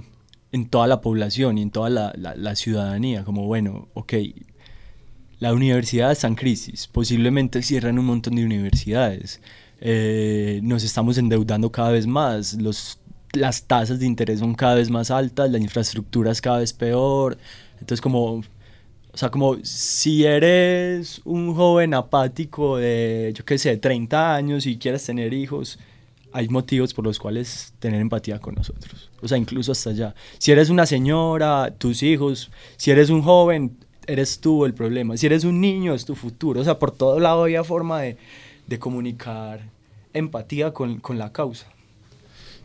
en 0.52 0.68
toda 0.68 0.86
la 0.86 1.02
población 1.02 1.58
y 1.58 1.62
en 1.62 1.70
toda 1.70 1.90
la, 1.90 2.12
la- 2.16 2.34
la 2.34 2.56
ciudadanía, 2.56 3.24
como 3.24 3.44
bueno, 3.46 3.88
ok, 3.94 4.14
la 5.40 5.52
universidad 5.52 6.12
está 6.12 6.28
en 6.28 6.36
crisis, 6.36 6.86
posiblemente 6.86 7.62
cierran 7.62 7.98
un 7.98 8.06
montón 8.06 8.36
de 8.36 8.44
universidades, 8.44 9.40
eh, 9.80 10.60
nos 10.62 10.84
estamos 10.84 11.18
endeudando 11.18 11.72
cada 11.72 11.90
vez 11.90 12.06
más, 12.06 12.54
los, 12.54 12.98
las 13.32 13.64
tasas 13.64 13.98
de 13.98 14.06
interés 14.06 14.38
son 14.40 14.54
cada 14.54 14.76
vez 14.76 14.90
más 14.90 15.10
altas, 15.10 15.50
la 15.50 15.58
infraestructura 15.58 16.30
es 16.30 16.40
cada 16.40 16.58
vez 16.58 16.72
peor, 16.72 17.38
entonces 17.80 18.00
como 18.00 18.42
o 19.12 19.16
sea, 19.16 19.28
como 19.28 19.56
si 19.64 20.24
eres 20.24 21.20
un 21.24 21.54
joven 21.54 21.94
apático 21.94 22.76
de, 22.76 23.32
yo 23.34 23.44
qué 23.44 23.58
sé, 23.58 23.76
30 23.76 24.34
años 24.36 24.66
y 24.66 24.78
quieres 24.78 25.04
tener 25.04 25.34
hijos, 25.34 25.80
hay 26.32 26.48
motivos 26.48 26.94
por 26.94 27.04
los 27.04 27.18
cuales 27.18 27.74
tener 27.80 28.00
empatía 28.00 28.38
con 28.38 28.54
nosotros. 28.54 29.10
O 29.20 29.26
sea, 29.26 29.36
incluso 29.36 29.72
hasta 29.72 29.90
allá. 29.90 30.14
Si 30.38 30.52
eres 30.52 30.70
una 30.70 30.86
señora, 30.86 31.74
tus 31.76 32.04
hijos, 32.04 32.52
si 32.76 32.92
eres 32.92 33.10
un 33.10 33.22
joven, 33.22 33.76
eres 34.06 34.40
tú 34.40 34.64
el 34.64 34.74
problema. 34.74 35.16
Si 35.16 35.26
eres 35.26 35.44
un 35.44 35.60
niño, 35.60 35.94
es 35.94 36.04
tu 36.04 36.14
futuro. 36.14 36.60
O 36.60 36.64
sea, 36.64 36.78
por 36.78 36.90
todo 36.90 37.20
lado 37.20 37.42
había 37.44 37.64
forma 37.64 38.00
de, 38.00 38.16
de 38.66 38.78
comunicar 38.78 39.60
empatía 40.12 40.72
con, 40.72 41.00
con 41.00 41.18
la 41.18 41.32
causa. 41.32 41.66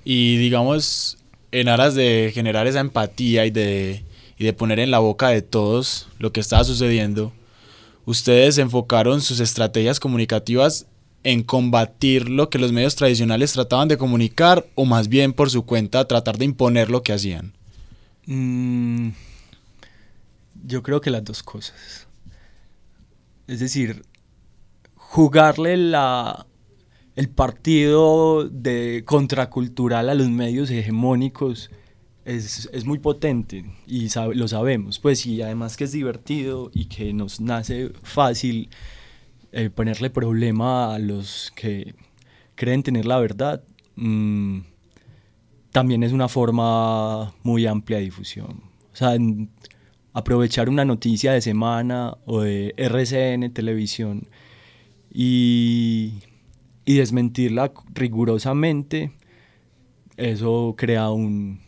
Y 0.03 0.37
digamos, 0.37 1.17
en 1.51 1.67
aras 1.67 1.95
de 1.95 2.31
generar 2.33 2.67
esa 2.67 2.79
empatía 2.79 3.45
y 3.45 3.51
de, 3.51 4.03
y 4.37 4.43
de 4.43 4.53
poner 4.53 4.79
en 4.79 4.91
la 4.91 4.99
boca 4.99 5.29
de 5.29 5.41
todos 5.41 6.07
lo 6.19 6.31
que 6.31 6.39
estaba 6.39 6.63
sucediendo, 6.63 7.31
ustedes 8.05 8.57
enfocaron 8.57 9.21
sus 9.21 9.39
estrategias 9.39 9.99
comunicativas 9.99 10.85
en 11.23 11.41
combatir 11.41 12.29
lo 12.29 12.49
que 12.49 12.59
los 12.59 12.71
medios 12.71 12.95
tradicionales 12.95 13.53
trataban 13.53 13.87
de 13.87 13.97
comunicar 13.97 14.65
o 14.75 14.85
más 14.85 15.07
bien 15.07 15.33
por 15.33 15.49
su 15.49 15.65
cuenta 15.65 16.07
tratar 16.07 16.37
de 16.37 16.45
imponer 16.45 16.91
lo 16.91 17.01
que 17.01 17.13
hacían. 17.13 17.53
Mm, 18.27 19.09
yo 20.65 20.83
creo 20.83 21.01
que 21.01 21.09
las 21.11 21.23
dos 21.23 21.43
cosas. 21.43 22.07
Es 23.47 23.59
decir, 23.59 24.03
jugarle 24.95 25.77
la, 25.77 26.47
el 27.15 27.29
partido 27.29 28.49
de 28.49 29.03
contracultural 29.05 30.09
a 30.09 30.15
los 30.15 30.29
medios 30.29 30.69
hegemónicos 30.71 31.69
es, 32.25 32.69
es 32.73 32.85
muy 32.85 32.99
potente 32.99 33.65
y 33.85 34.09
lo 34.33 34.47
sabemos. 34.47 34.99
Pues 34.99 35.25
y 35.25 35.41
además 35.41 35.77
que 35.77 35.83
es 35.83 35.91
divertido 35.91 36.71
y 36.73 36.85
que 36.85 37.13
nos 37.13 37.39
nace 37.39 37.91
fácil 38.03 38.69
eh, 39.51 39.69
ponerle 39.69 40.09
problema 40.09 40.95
a 40.95 40.99
los 40.99 41.51
que 41.55 41.95
creen 42.55 42.83
tener 42.83 43.05
la 43.05 43.19
verdad. 43.19 43.63
mm, 43.95 44.59
también 45.71 46.03
es 46.03 46.13
una 46.13 46.27
forma 46.29 47.33
muy 47.43 47.65
amplia 47.65 47.97
de 47.97 48.05
difusión. 48.05 48.61
O 48.93 48.95
sea, 48.95 49.15
en- 49.15 49.49
aprovechar 50.15 50.69
una 50.69 50.85
noticia 50.85 51.33
de 51.33 51.41
semana 51.41 52.17
o 52.25 52.39
de 52.39 52.73
RCN 52.77 53.51
televisión 53.51 54.29
y, 55.13 56.23
y 56.85 56.95
desmentirla 56.95 57.73
rigurosamente, 57.93 59.11
eso 60.15 60.73
crea 60.77 61.09
un, 61.09 61.59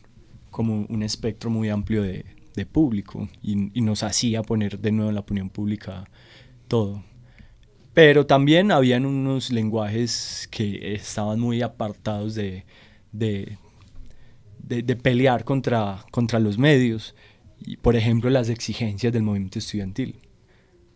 como 0.49 0.85
un 0.87 1.03
espectro 1.03 1.49
muy 1.49 1.67
amplio 1.69 2.01
de, 2.01 2.25
público 2.71 3.29
y, 3.43 3.77
y 3.77 3.81
nos 3.81 4.01
hacía 4.01 4.41
poner 4.41 4.79
de 4.79 4.91
nuevo 4.91 5.09
en 5.09 5.15
la 5.15 5.21
opinión 5.21 5.51
pública 5.51 6.09
todo. 6.67 7.03
Pero 7.93 8.25
también 8.25 8.71
habían 8.71 9.05
unos 9.05 9.51
lenguajes 9.51 10.47
que 10.49 10.95
estaban 10.95 11.39
muy 11.39 11.61
apartados 11.61 12.33
de, 12.33 12.65
de, 13.11 13.59
de, 14.57 14.81
de 14.81 14.95
pelear 14.95 15.43
contra, 15.43 16.03
contra 16.11 16.39
los 16.39 16.57
medios. 16.57 17.13
Y, 17.59 17.77
por 17.77 17.95
ejemplo, 17.95 18.29
las 18.29 18.49
exigencias 18.49 19.11
del 19.11 19.23
movimiento 19.23 19.59
estudiantil. 19.59 20.19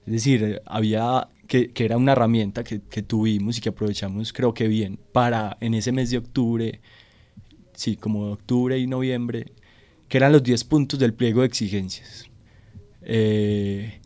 Es 0.05 0.13
decir, 0.13 0.61
había 0.65 1.27
que, 1.47 1.71
que 1.71 1.85
era 1.85 1.97
una 1.97 2.13
herramienta 2.13 2.63
que, 2.63 2.81
que 2.81 3.03
tuvimos 3.03 3.57
y 3.57 3.61
que 3.61 3.69
aprovechamos, 3.69 4.31
creo 4.33 4.53
que 4.53 4.67
bien, 4.67 4.99
para 5.11 5.57
en 5.59 5.73
ese 5.73 5.91
mes 5.91 6.09
de 6.09 6.17
octubre, 6.17 6.81
sí, 7.73 7.97
como 7.97 8.31
octubre 8.31 8.77
y 8.77 8.87
noviembre, 8.87 9.53
que 10.07 10.17
eran 10.17 10.31
los 10.31 10.43
10 10.43 10.63
puntos 10.65 10.99
del 10.99 11.13
pliego 11.13 11.41
de 11.41 11.47
exigencias. 11.47 12.25
Eh, 13.01 13.99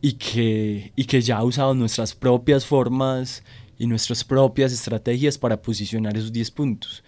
y, 0.00 0.12
que, 0.12 0.92
y 0.94 1.04
que 1.04 1.20
ya 1.20 1.42
usamos 1.42 1.76
nuestras 1.76 2.14
propias 2.14 2.64
formas 2.64 3.42
y 3.78 3.86
nuestras 3.86 4.24
propias 4.24 4.72
estrategias 4.72 5.38
para 5.38 5.60
posicionar 5.60 6.16
esos 6.16 6.32
10 6.32 6.50
puntos. 6.50 7.02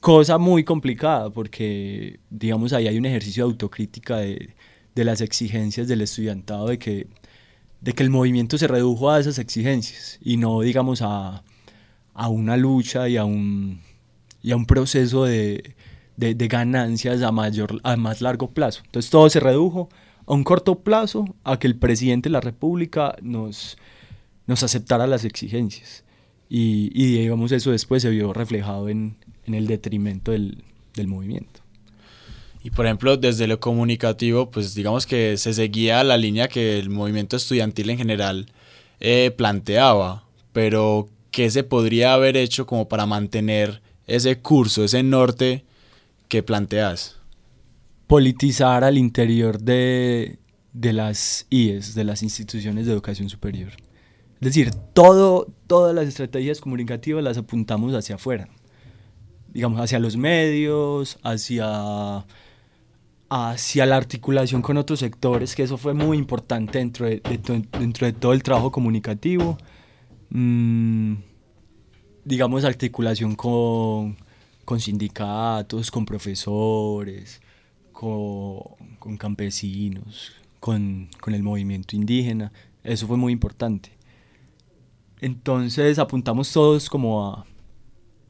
Cosa 0.00 0.38
muy 0.38 0.62
complicada 0.62 1.30
porque, 1.30 2.20
digamos, 2.30 2.72
ahí 2.72 2.86
hay 2.86 2.98
un 2.98 3.06
ejercicio 3.06 3.44
de 3.44 3.50
autocrítica 3.52 4.18
de, 4.18 4.54
de 4.94 5.04
las 5.04 5.20
exigencias 5.20 5.88
del 5.88 6.00
estudiantado, 6.00 6.68
de 6.68 6.78
que, 6.78 7.08
de 7.80 7.92
que 7.92 8.02
el 8.02 8.10
movimiento 8.10 8.56
se 8.56 8.68
redujo 8.68 9.10
a 9.10 9.18
esas 9.18 9.38
exigencias 9.38 10.18
y 10.22 10.36
no, 10.36 10.60
digamos, 10.60 11.02
a, 11.02 11.42
a 12.14 12.28
una 12.28 12.56
lucha 12.56 13.08
y 13.08 13.16
a 13.16 13.24
un, 13.24 13.80
y 14.42 14.52
a 14.52 14.56
un 14.56 14.66
proceso 14.66 15.24
de, 15.24 15.74
de, 16.16 16.34
de 16.34 16.48
ganancias 16.48 17.22
a, 17.22 17.32
mayor, 17.32 17.80
a 17.82 17.96
más 17.96 18.20
largo 18.20 18.50
plazo. 18.50 18.82
Entonces 18.86 19.10
todo 19.10 19.28
se 19.28 19.40
redujo 19.40 19.88
a 20.26 20.34
un 20.34 20.44
corto 20.44 20.80
plazo 20.80 21.24
a 21.44 21.58
que 21.58 21.66
el 21.66 21.76
presidente 21.76 22.28
de 22.28 22.32
la 22.32 22.40
República 22.40 23.16
nos, 23.22 23.76
nos 24.46 24.62
aceptara 24.62 25.06
las 25.06 25.24
exigencias. 25.24 26.04
Y, 26.48 26.90
y 26.94 27.18
digamos, 27.18 27.50
eso 27.50 27.72
después 27.72 28.02
se 28.02 28.10
vio 28.10 28.32
reflejado 28.32 28.88
en, 28.88 29.16
en 29.46 29.54
el 29.54 29.66
detrimento 29.66 30.32
del, 30.32 30.64
del 30.94 31.08
movimiento. 31.08 31.60
Y 32.66 32.70
por 32.70 32.86
ejemplo, 32.86 33.16
desde 33.16 33.46
lo 33.46 33.60
comunicativo, 33.60 34.50
pues 34.50 34.74
digamos 34.74 35.06
que 35.06 35.36
se 35.36 35.54
seguía 35.54 36.02
la 36.02 36.16
línea 36.16 36.48
que 36.48 36.80
el 36.80 36.90
movimiento 36.90 37.36
estudiantil 37.36 37.90
en 37.90 37.98
general 37.98 38.46
eh, 38.98 39.30
planteaba, 39.36 40.24
pero 40.52 41.08
¿qué 41.30 41.48
se 41.48 41.62
podría 41.62 42.14
haber 42.14 42.36
hecho 42.36 42.66
como 42.66 42.88
para 42.88 43.06
mantener 43.06 43.82
ese 44.08 44.40
curso, 44.40 44.82
ese 44.82 45.04
norte 45.04 45.64
que 46.26 46.42
planteas? 46.42 47.18
Politizar 48.08 48.82
al 48.82 48.98
interior 48.98 49.60
de, 49.60 50.40
de 50.72 50.92
las 50.92 51.46
IES, 51.50 51.94
de 51.94 52.02
las 52.02 52.24
instituciones 52.24 52.86
de 52.86 52.92
educación 52.92 53.28
superior. 53.28 53.74
Es 54.40 54.40
decir, 54.40 54.70
todo, 54.92 55.46
todas 55.66 55.94
las 55.94 56.08
estrategias 56.08 56.60
comunicativas 56.60 57.22
las 57.22 57.38
apuntamos 57.38 57.94
hacia 57.94 58.16
afuera. 58.16 58.48
Digamos, 59.56 59.80
hacia 59.80 59.98
los 59.98 60.18
medios, 60.18 61.18
hacia, 61.22 62.26
hacia 63.30 63.86
la 63.86 63.96
articulación 63.96 64.60
con 64.60 64.76
otros 64.76 64.98
sectores, 64.98 65.54
que 65.54 65.62
eso 65.62 65.78
fue 65.78 65.94
muy 65.94 66.18
importante 66.18 66.76
dentro 66.76 67.06
de, 67.06 67.22
dentro 67.78 68.06
de 68.06 68.12
todo 68.12 68.34
el 68.34 68.42
trabajo 68.42 68.70
comunicativo. 68.70 69.56
Mm, 70.28 71.14
digamos, 72.26 72.66
articulación 72.66 73.34
con, 73.34 74.18
con 74.66 74.78
sindicatos, 74.78 75.90
con 75.90 76.04
profesores, 76.04 77.40
con, 77.92 78.60
con 78.98 79.16
campesinos, 79.16 80.32
con, 80.60 81.08
con 81.18 81.32
el 81.32 81.42
movimiento 81.42 81.96
indígena. 81.96 82.52
Eso 82.84 83.06
fue 83.06 83.16
muy 83.16 83.32
importante. 83.32 83.90
Entonces 85.22 85.98
apuntamos 85.98 86.52
todos 86.52 86.90
como 86.90 87.26
a, 87.26 87.46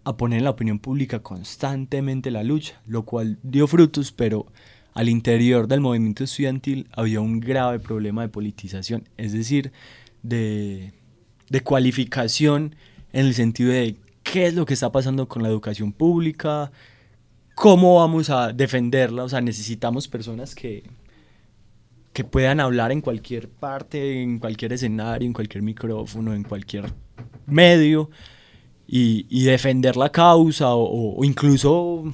a 0.07 0.17
poner 0.17 0.39
en 0.39 0.45
la 0.45 0.51
opinión 0.51 0.79
pública 0.79 1.19
constantemente 1.19 2.31
la 2.31 2.45
lucha, 2.45 2.81
lo 2.87 3.03
cual 3.03 3.41
dio 3.43 3.67
frutos, 3.67 4.13
pero 4.13 4.47
al 4.95 5.09
interior 5.09 5.67
del 5.67 5.81
movimiento 5.81 6.23
estudiantil 6.23 6.87
había 6.93 7.21
un 7.21 7.41
grave 7.41 7.81
problema 7.81 8.23
de 8.23 8.29
politización, 8.29 9.09
es 9.17 9.33
decir, 9.33 9.73
de, 10.23 10.93
de 11.51 11.61
cualificación 11.61 12.77
en 13.13 13.27
el 13.27 13.35
sentido 13.35 13.73
de 13.73 13.97
qué 14.23 14.47
es 14.47 14.55
lo 14.55 14.65
que 14.65 14.75
está 14.75 14.93
pasando 14.93 15.27
con 15.27 15.43
la 15.43 15.49
educación 15.49 15.91
pública, 15.91 16.71
¿cómo 17.57 17.97
vamos 17.97 18.31
a 18.31 18.53
defenderla? 18.53 19.25
O 19.25 19.29
sea, 19.29 19.41
necesitamos 19.41 20.07
personas 20.07 20.55
que, 20.55 20.85
que 22.13 22.23
puedan 22.23 22.61
hablar 22.61 22.93
en 22.93 23.01
cualquier 23.01 23.49
parte, 23.49 24.23
en 24.23 24.39
cualquier 24.39 24.73
escenario, 24.73 25.27
en 25.27 25.33
cualquier 25.33 25.65
micrófono, 25.65 26.33
en 26.33 26.45
cualquier 26.45 26.93
medio 27.45 28.09
y, 28.87 29.27
y 29.29 29.45
defender 29.45 29.97
la 29.97 30.11
causa 30.11 30.75
o, 30.75 31.17
o 31.17 31.25
incluso 31.25 32.13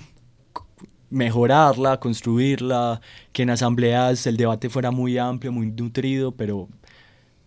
mejorarla, 1.12 2.00
construirla, 2.00 3.00
que 3.32 3.42
en 3.42 3.50
asambleas 3.50 4.26
el 4.26 4.36
debate 4.36 4.70
fuera 4.70 4.90
muy 4.90 5.18
amplio, 5.18 5.52
muy 5.52 5.70
nutrido, 5.70 6.32
pero, 6.32 6.68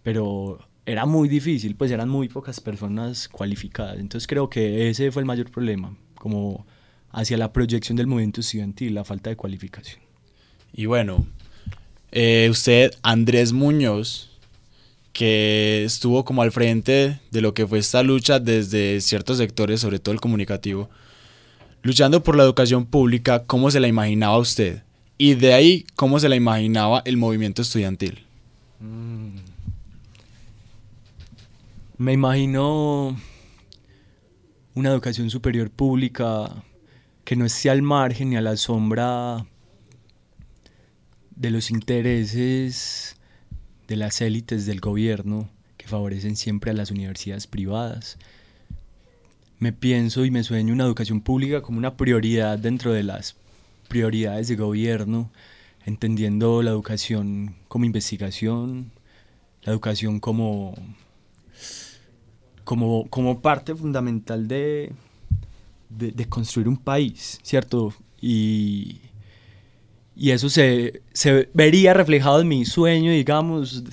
pero 0.04 0.60
era 0.86 1.06
muy 1.06 1.28
difícil, 1.28 1.76
pues 1.76 1.90
eran 1.92 2.08
muy 2.08 2.30
pocas 2.30 2.62
personas 2.62 3.28
cualificadas. 3.28 3.98
Entonces 3.98 4.28
creo 4.28 4.50
que 4.50 4.90
ese 4.90 5.12
fue 5.12 5.22
el 5.22 5.26
mayor 5.26 5.50
problema, 5.50 5.98
como 6.20 6.66
hacia 7.12 7.38
la 7.38 7.52
proyección 7.52 7.96
del 7.96 8.08
movimiento 8.08 8.42
estudiantil, 8.42 8.94
la 8.94 9.04
falta 9.04 9.32
de 9.32 9.36
cualificación. 9.36 10.02
Y 10.72 10.86
bueno, 10.86 11.26
eh, 12.12 12.48
usted, 12.52 12.94
Andrés 13.02 13.52
Muñoz, 13.52 14.35
que 15.16 15.86
estuvo 15.86 16.26
como 16.26 16.42
al 16.42 16.52
frente 16.52 17.22
de 17.32 17.42
lo 17.42 17.54
que 17.54 17.66
fue 17.66 17.80
esta 17.80 18.04
lucha 18.04 18.38
desde 18.42 19.00
ciertos 19.00 19.38
sectores, 19.38 19.80
sobre 19.80 19.98
todo 19.98 20.12
el 20.12 20.20
comunicativo, 20.20 20.90
luchando 21.84 22.22
por 22.22 22.36
la 22.36 22.44
educación 22.44 22.86
pública, 22.86 23.46
¿cómo 23.46 23.72
se 23.72 23.80
la 23.80 23.88
imaginaba 23.88 24.38
usted? 24.38 24.84
Y 25.18 25.36
de 25.36 25.54
ahí, 25.54 25.86
¿cómo 25.96 26.20
se 26.20 26.28
la 26.28 26.36
imaginaba 26.36 27.02
el 27.06 27.16
movimiento 27.16 27.62
estudiantil? 27.62 28.26
Me 31.98 32.12
imagino 32.12 33.18
una 34.74 34.90
educación 34.90 35.30
superior 35.30 35.72
pública 35.72 36.52
que 37.24 37.38
no 37.38 37.46
esté 37.46 37.70
al 37.70 37.82
margen 37.82 38.32
ni 38.32 38.36
a 38.36 38.42
la 38.42 38.58
sombra 38.58 39.46
de 41.38 41.52
los 41.52 41.72
intereses 41.72 43.15
de 43.88 43.96
las 43.96 44.22
élites 44.22 44.66
del 44.66 44.80
gobierno 44.80 45.50
que 45.78 45.88
favorecen 45.88 46.36
siempre 46.36 46.72
a 46.72 46.74
las 46.74 46.92
universidades 46.92 47.48
privadas. 47.48 48.18
Me 49.60 49.72
pienso 49.72 50.26
y 50.26 50.32
me 50.32 50.44
sueño 50.44 50.74
una 50.74 50.84
educación 50.84 51.22
pública 51.22 51.62
como 51.62 51.78
una 51.78 51.96
prioridad 51.96 52.58
dentro 52.60 52.92
de 52.92 53.04
las 53.04 53.36
prioridades 53.88 54.48
de 54.48 54.56
gobierno, 54.56 55.32
entendiendo 55.86 56.62
la 56.62 56.72
educación 56.72 57.56
como 57.68 57.86
investigación, 57.86 58.92
la 59.64 59.72
educación 59.72 60.20
como, 60.20 60.76
como, 62.64 63.08
como 63.10 63.42
parte 63.42 63.76
fundamental 63.76 64.48
de, 64.48 64.92
de, 65.90 66.12
de 66.12 66.26
construir 66.28 66.68
un 66.68 66.78
país, 66.78 67.40
¿cierto? 67.44 67.94
Y, 68.20 69.02
y 70.16 70.32
eso 70.32 70.50
se, 70.50 71.02
se 71.14 71.50
vería 71.54 71.94
reflejado 71.94 72.42
en 72.42 72.48
mi 72.48 72.66
sueño, 72.66 73.12
digamos, 73.12 73.84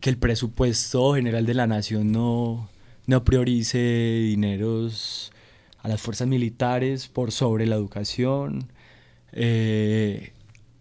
que 0.00 0.10
el 0.10 0.16
presupuesto 0.16 1.14
general 1.14 1.46
de 1.46 1.54
la 1.54 1.66
nación 1.66 2.12
no, 2.12 2.68
no 3.06 3.24
priorice 3.24 3.78
dineros 3.78 5.32
a 5.82 5.88
las 5.88 6.00
fuerzas 6.00 6.28
militares 6.28 7.08
por 7.08 7.32
sobre 7.32 7.66
la 7.66 7.76
educación, 7.76 8.70
eh, 9.32 10.32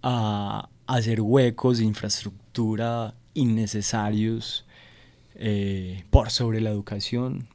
a, 0.03 0.69
hacer 0.87 1.21
huecos 1.21 1.77
de 1.77 1.85
infraestructura 1.85 3.13
innecesarios 3.35 4.65
eh, 5.35 6.03
por 6.09 6.31
sobre 6.31 6.61
la 6.61 6.71
educación. 6.71 7.47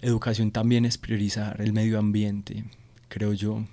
Educación 0.00 0.50
también 0.50 0.84
es 0.84 0.98
priorizar 0.98 1.60
el 1.60 1.72
medio 1.72 1.98
ambiente, 1.98 2.64
creo 3.08 3.32
yo. 3.32 3.64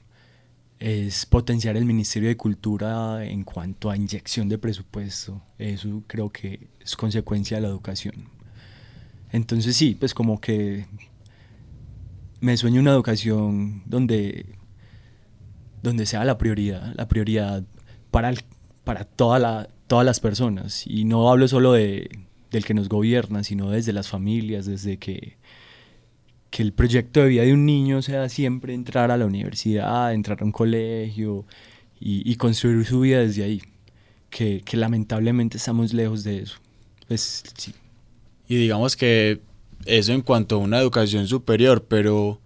Es 0.79 1.25
potenciar 1.25 1.75
el 1.75 1.83
Ministerio 1.83 2.29
de 2.29 2.37
Cultura 2.37 3.25
en 3.25 3.43
cuanto 3.43 3.89
a 3.89 3.97
inyección 3.97 4.47
de 4.47 4.57
presupuesto. 4.57 5.41
Eso 5.57 6.03
creo 6.07 6.29
que 6.31 6.69
es 6.79 6.95
consecuencia 6.95 7.57
de 7.57 7.61
la 7.61 7.67
educación. 7.67 8.29
Entonces 9.31 9.75
sí, 9.75 9.95
pues 9.99 10.13
como 10.13 10.39
que 10.39 10.85
me 12.39 12.55
sueño 12.55 12.79
una 12.79 12.91
educación 12.91 13.83
donde, 13.85 14.55
donde 15.83 16.05
sea 16.05 16.23
la 16.23 16.37
prioridad, 16.37 16.93
la 16.95 17.09
prioridad 17.09 17.63
para, 18.09 18.29
el- 18.29 18.39
para 18.85 19.03
toda 19.03 19.37
la, 19.37 19.67
todas 19.87 20.05
las 20.05 20.21
personas. 20.21 20.87
Y 20.87 21.03
no 21.03 21.29
hablo 21.29 21.49
solo 21.49 21.73
de, 21.73 22.09
del 22.51 22.63
que 22.63 22.73
nos 22.73 22.87
gobierna, 22.87 23.43
sino 23.43 23.69
desde 23.69 23.91
las 23.91 24.07
familias, 24.07 24.65
desde 24.65 24.97
que, 24.97 25.38
que 26.49 26.63
el 26.63 26.73
proyecto 26.73 27.21
de 27.21 27.27
vida 27.27 27.43
de 27.43 27.53
un 27.53 27.65
niño 27.65 28.01
sea 28.01 28.29
siempre 28.29 28.73
entrar 28.73 29.11
a 29.11 29.17
la 29.17 29.25
universidad, 29.25 30.13
entrar 30.13 30.41
a 30.41 30.45
un 30.45 30.51
colegio 30.51 31.45
y, 31.99 32.29
y 32.29 32.35
construir 32.35 32.85
su 32.85 33.01
vida 33.01 33.19
desde 33.19 33.43
ahí. 33.43 33.61
Que, 34.29 34.61
que 34.63 34.77
lamentablemente 34.77 35.57
estamos 35.57 35.91
lejos 35.93 36.23
de 36.23 36.43
eso. 36.43 36.57
Pues 37.07 37.43
sí. 37.57 37.73
Y 38.47 38.55
digamos 38.55 38.95
que 38.95 39.41
eso 39.85 40.13
en 40.13 40.21
cuanto 40.21 40.55
a 40.55 40.59
una 40.59 40.79
educación 40.79 41.27
superior, 41.27 41.85
pero 41.87 42.39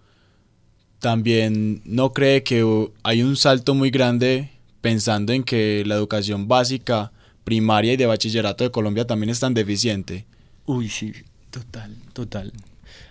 también 0.98 1.82
no 1.84 2.12
cree 2.12 2.42
que 2.42 2.88
hay 3.02 3.22
un 3.22 3.36
salto 3.36 3.74
muy 3.74 3.90
grande 3.90 4.50
pensando 4.80 5.32
en 5.32 5.44
que 5.44 5.82
la 5.86 5.94
educación 5.94 6.48
básica, 6.48 7.12
primaria 7.44 7.92
y 7.92 7.96
de 7.96 8.06
bachillerato 8.06 8.64
de 8.64 8.70
Colombia 8.70 9.06
también 9.06 9.30
es 9.30 9.40
tan 9.40 9.52
deficiente. 9.52 10.24
Uy, 10.66 10.88
sí, 10.88 11.12
total, 11.50 11.94
total. 12.12 12.52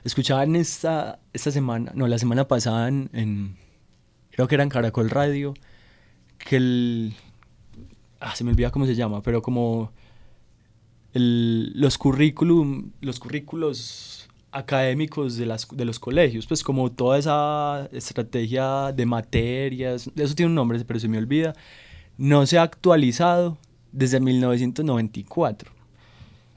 Escuchaba 0.04 0.44
en 0.44 0.56
esta, 0.56 1.20
esta 1.32 1.52
semana, 1.52 1.92
no, 1.96 2.08
la 2.08 2.18
semana 2.18 2.48
pasada 2.48 2.88
en, 2.89 3.10
en- 3.13 3.56
creo 4.32 4.48
que 4.48 4.56
era 4.56 4.63
en 4.63 4.70
Caracol 4.70 5.10
Radio, 5.10 5.54
que 6.38 6.58
el, 6.58 7.13
ah, 8.20 8.36
se 8.36 8.44
me 8.44 8.52
olvida 8.52 8.70
cómo 8.72 8.86
se 8.86 8.96
llama, 8.96 9.22
pero 9.22 9.42
como 9.42 9.92
el- 11.13 11.72
los 11.80 11.98
currículum, 11.98 12.92
los 13.02 13.20
currículos 13.20 14.28
académicos 14.52 15.36
de, 15.38 15.46
las, 15.46 15.68
de 15.72 15.86
los 15.86 16.00
colegios, 16.00 16.48
pues 16.48 16.63
como 16.63 16.92
toda 16.92 17.18
esa 17.18 17.89
estrategia 17.92 18.92
de 18.92 19.06
materias, 19.06 20.10
eso 20.16 20.36
tiene 20.36 20.50
un 20.50 20.56
nombre, 20.56 20.84
pero 20.86 21.00
se 21.00 21.08
me 21.08 21.18
olvida, 21.18 21.54
no 22.18 22.46
se 22.46 22.58
ha 22.58 22.63
actualizado 22.63 23.58
desde 23.92 24.20
1994. 24.20 25.72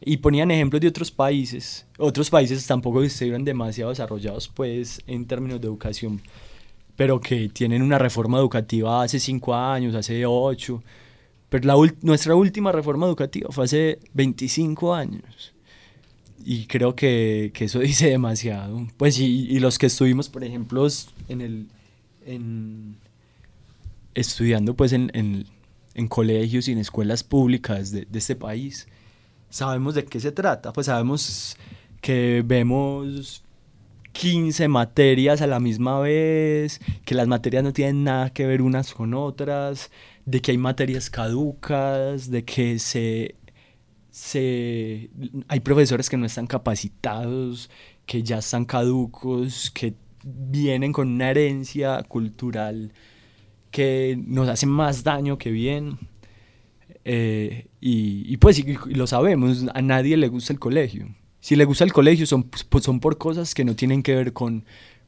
Y 0.01 0.19
ponían 0.19 0.51
ejemplos 0.51 0.81
de 0.81 0.89
otros 0.89 1.11
países. 1.11 1.87
Otros 1.99 2.29
países 2.31 2.67
tampoco 2.67 3.03
estuvieron 3.03 3.45
demasiado 3.45 3.91
desarrollados, 3.91 4.49
pues, 4.49 5.01
en 5.07 5.27
términos 5.27 5.61
de 5.61 5.67
educación, 5.67 6.21
pero 6.97 7.21
que 7.21 7.49
tienen 7.49 7.83
una 7.83 7.99
reforma 7.99 8.39
educativa 8.39 9.03
hace 9.03 9.19
cinco 9.19 9.55
años, 9.55 9.95
hace 9.95 10.25
ocho. 10.27 10.83
Pero 11.49 11.67
la 11.67 11.93
nuestra 12.03 12.35
última 12.35 12.73
reforma 12.73 13.07
educativa 13.07 13.49
fue 13.51 13.65
hace 13.65 13.99
25 14.15 14.95
años. 14.95 15.55
Y 16.45 16.67
creo 16.67 16.95
que, 16.95 17.51
que 17.55 17.65
eso 17.65 17.79
dice 17.81 18.09
demasiado. 18.09 18.87
Pues, 18.97 19.19
y, 19.19 19.49
y 19.49 19.59
los 19.61 19.79
que 19.79 19.87
estuvimos, 19.87 20.29
por 20.29 20.45
ejemplo, 20.45 20.87
en 21.29 21.41
el. 21.41 21.67
En, 22.27 22.97
estudiando, 24.15 24.75
pues, 24.75 24.93
en, 24.93 25.11
en, 25.15 25.47
en 25.95 26.09
colegios 26.09 26.69
y 26.69 26.73
en 26.73 26.79
escuelas 26.79 27.23
públicas 27.23 27.93
de, 27.93 28.07
de 28.11 28.19
este 28.19 28.35
país, 28.37 28.89
sabemos 29.51 29.95
de 29.95 30.05
qué 30.05 30.21
se 30.21 30.33
trata. 30.33 30.73
Pues 30.73 30.87
sabemos 30.87 31.57
que 32.01 32.43
vemos 32.45 33.45
15 34.13 34.69
materias 34.69 35.43
a 35.43 35.47
la 35.47 35.61
misma 35.61 36.01
vez, 36.01 36.81
que 37.05 37.15
las 37.15 37.29
materias 37.29 37.63
no 37.63 37.73
tienen 37.73 38.05
nada 38.05 38.31
que 38.31 38.47
ver 38.47 38.63
unas 38.63 38.95
con 38.95 39.13
otras, 39.15 39.91
de 40.25 40.41
que 40.41 40.53
hay 40.53 40.59
materias 40.59 41.11
caducas, 41.11 42.31
de 42.31 42.45
que 42.45 42.79
se, 42.79 43.37
se 44.11 45.11
hay 45.49 45.61
profesores 45.61 46.09
que 46.09 46.17
no 46.17 46.27
están 46.27 46.47
capacitados, 46.47 47.71
que 48.07 48.23
ya 48.23 48.39
están 48.39 48.65
caducos, 48.65 49.71
que 49.71 49.95
vienen 50.25 50.93
con 50.93 51.09
una 51.09 51.31
herencia 51.31 52.03
cultural 52.03 52.93
que 53.71 54.19
nos 54.27 54.49
hace 54.49 54.67
más 54.67 55.05
daño 55.05 55.37
que 55.37 55.51
bien. 55.51 55.99
Eh, 57.09 57.69
y, 57.81 58.37
pues 58.39 58.65
lo 58.89 59.07
sabemos, 59.07 59.65
a 59.73 59.81
nadie 59.81 60.17
le 60.17 60.27
gusta 60.27 60.53
el 60.53 60.59
colegio. 60.59 61.07
Si 61.39 61.55
le 61.55 61.65
gusta 61.65 61.85
el 61.85 61.93
colegio 61.93 62.27
son, 62.27 62.43
pues, 62.43 62.83
son 62.83 62.99
por 62.99 63.17
cosas 63.17 63.55
que 63.55 63.65
no 63.65 63.77
tienen 63.77 64.03
que 64.03 64.13
ver 64.17 64.33
con, 64.33 64.65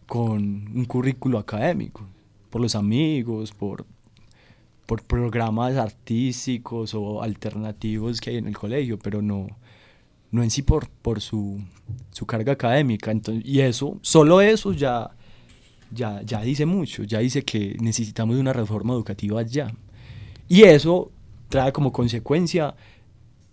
con 0.06 0.38
un 0.76 0.84
currículo 0.84 1.38
académico, 1.38 2.06
por 2.50 2.60
los 2.60 2.76
amigos, 2.76 3.50
por, 3.50 3.84
por 4.86 5.02
programas 5.02 5.74
artísticos 5.74 6.94
o 6.94 7.20
alternativos 7.20 8.20
que 8.20 8.30
hay 8.30 8.36
en 8.36 8.46
el 8.46 8.56
colegio, 8.56 8.96
pero 8.96 9.20
no, 9.20 9.48
no 10.30 10.44
en 10.44 10.50
sí 10.52 10.62
por, 10.62 10.88
por 10.88 11.20
su, 11.20 11.60
su 12.12 12.26
carga 12.26 12.52
académica. 12.52 13.10
Entonces, 13.10 13.44
y 13.44 13.58
eso, 13.58 13.98
solo 14.02 14.40
eso 14.40 14.72
ya, 14.72 15.10
ya, 15.90 16.22
ya 16.22 16.42
dice 16.42 16.64
mucho, 16.64 17.02
ya 17.02 17.18
dice 17.18 17.42
que 17.42 17.76
necesitamos 17.80 18.36
una 18.36 18.52
reforma 18.52 18.94
educativa 18.94 19.42
ya. 19.42 19.74
Y 20.48 20.62
eso 20.62 21.10
trae 21.48 21.72
como 21.72 21.92
consecuencia 21.92 22.74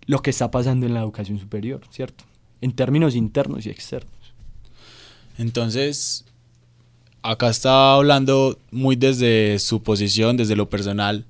lo 0.06 0.20
que 0.22 0.30
está 0.30 0.50
pasando 0.50 0.86
en 0.86 0.94
la 0.94 1.00
educación 1.00 1.38
superior, 1.38 1.80
¿cierto? 1.90 2.24
En 2.60 2.72
términos 2.72 3.14
internos 3.14 3.66
y 3.66 3.70
externos. 3.70 4.12
Entonces, 5.38 6.24
acá 7.22 7.50
está 7.50 7.94
hablando 7.94 8.58
muy 8.70 8.96
desde 8.96 9.58
su 9.58 9.82
posición, 9.82 10.36
desde 10.36 10.56
lo 10.56 10.70
personal. 10.70 11.26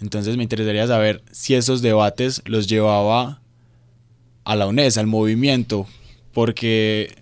Entonces 0.00 0.36
me 0.36 0.42
interesaría 0.42 0.86
saber 0.86 1.22
si 1.32 1.54
esos 1.54 1.80
debates 1.80 2.42
los 2.44 2.66
llevaba 2.66 3.40
a 4.44 4.56
la 4.56 4.66
UNES, 4.66 4.98
al 4.98 5.06
movimiento, 5.06 5.86
porque 6.32 7.16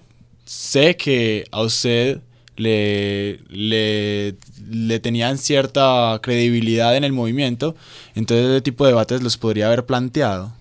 sé 0.44 0.96
que 0.96 1.44
a 1.52 1.62
usted 1.62 2.20
le, 2.56 3.40
le, 3.48 4.36
le, 4.68 5.00
tenían 5.00 5.38
cierta 5.38 6.18
credibilidad 6.22 6.96
en 6.96 7.04
el 7.04 7.12
movimiento, 7.12 7.74
entonces 8.14 8.46
ese 8.46 8.60
tipo 8.60 8.84
de 8.84 8.90
debates 8.90 9.22
los 9.22 9.38
podría 9.38 9.66
haber 9.66 9.86
planteado, 9.86 10.52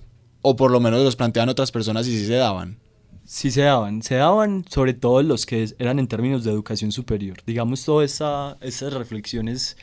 o 0.42 0.56
por 0.56 0.72
lo 0.72 0.80
menos 0.80 1.04
los 1.04 1.16
planteaban 1.16 1.50
otras 1.50 1.72
personas 1.72 2.08
y 2.08 2.18
sí 2.18 2.26
se 2.26 2.36
daban. 2.36 2.78
Sí 3.26 3.52
se 3.52 3.62
daban, 3.62 4.02
se 4.02 4.16
daban 4.16 4.66
sobre 4.70 4.94
todo 4.94 5.22
los 5.24 5.46
que 5.46 5.70
eran 5.80 6.00
en 6.00 6.08
términos 6.08 6.44
de 6.44 6.52
educación 6.52 6.92
superior. 6.92 7.38
Digamos, 7.46 7.86
todas 7.86 8.12
esa, 8.12 8.58
esas 8.62 8.94
reflexiones 8.94 9.78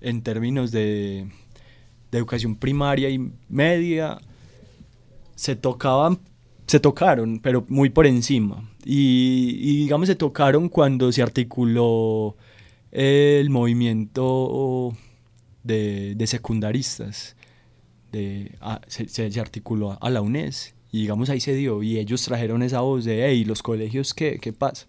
en 0.00 0.22
términos 0.22 0.70
de, 0.70 1.30
de 2.10 2.18
educación 2.18 2.56
primaria 2.56 3.08
y 3.08 3.32
media 3.48 4.18
se 5.34 5.56
tocaban, 5.56 6.18
se 6.66 6.80
tocaron, 6.80 7.40
pero 7.40 7.64
muy 7.68 7.88
por 7.88 8.06
encima. 8.06 8.69
Y, 8.84 9.56
y, 9.60 9.76
digamos 9.76 10.08
se 10.08 10.14
tocaron 10.14 10.68
cuando 10.68 11.12
se 11.12 11.22
articuló 11.22 12.36
el 12.92 13.50
movimiento 13.50 14.94
de, 15.62 16.14
de 16.14 16.26
secundaristas, 16.26 17.36
de, 18.12 18.56
a, 18.60 18.80
se, 18.86 19.08
se, 19.08 19.40
articuló 19.40 19.98
a 20.00 20.10
la 20.10 20.20
UNES 20.20 20.74
y 20.92 21.02
digamos 21.02 21.30
ahí 21.30 21.40
se 21.40 21.54
dio 21.54 21.82
y 21.82 21.98
ellos 21.98 22.24
trajeron 22.24 22.62
esa 22.62 22.80
voz 22.80 23.04
de, 23.04 23.26
hey, 23.26 23.44
¿los 23.44 23.62
colegios 23.62 24.14
qué? 24.14 24.38
¿Qué 24.40 24.52
pasa? 24.52 24.86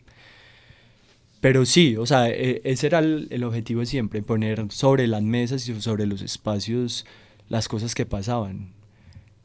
Pero 1.42 1.66
sí, 1.66 1.96
o 1.98 2.06
sea, 2.06 2.30
e, 2.30 2.62
ese 2.64 2.88
era 2.88 3.00
el, 3.00 3.28
el, 3.32 3.44
objetivo 3.44 3.86
siempre, 3.86 4.22
poner 4.22 4.66
sobre 4.72 5.08
las 5.08 5.24
mesas 5.24 5.68
y 5.68 5.82
sobre 5.82 6.06
los 6.06 6.22
espacios 6.22 7.06
las 7.50 7.68
cosas 7.68 7.96
que 7.96 8.06
pasaban. 8.06 8.74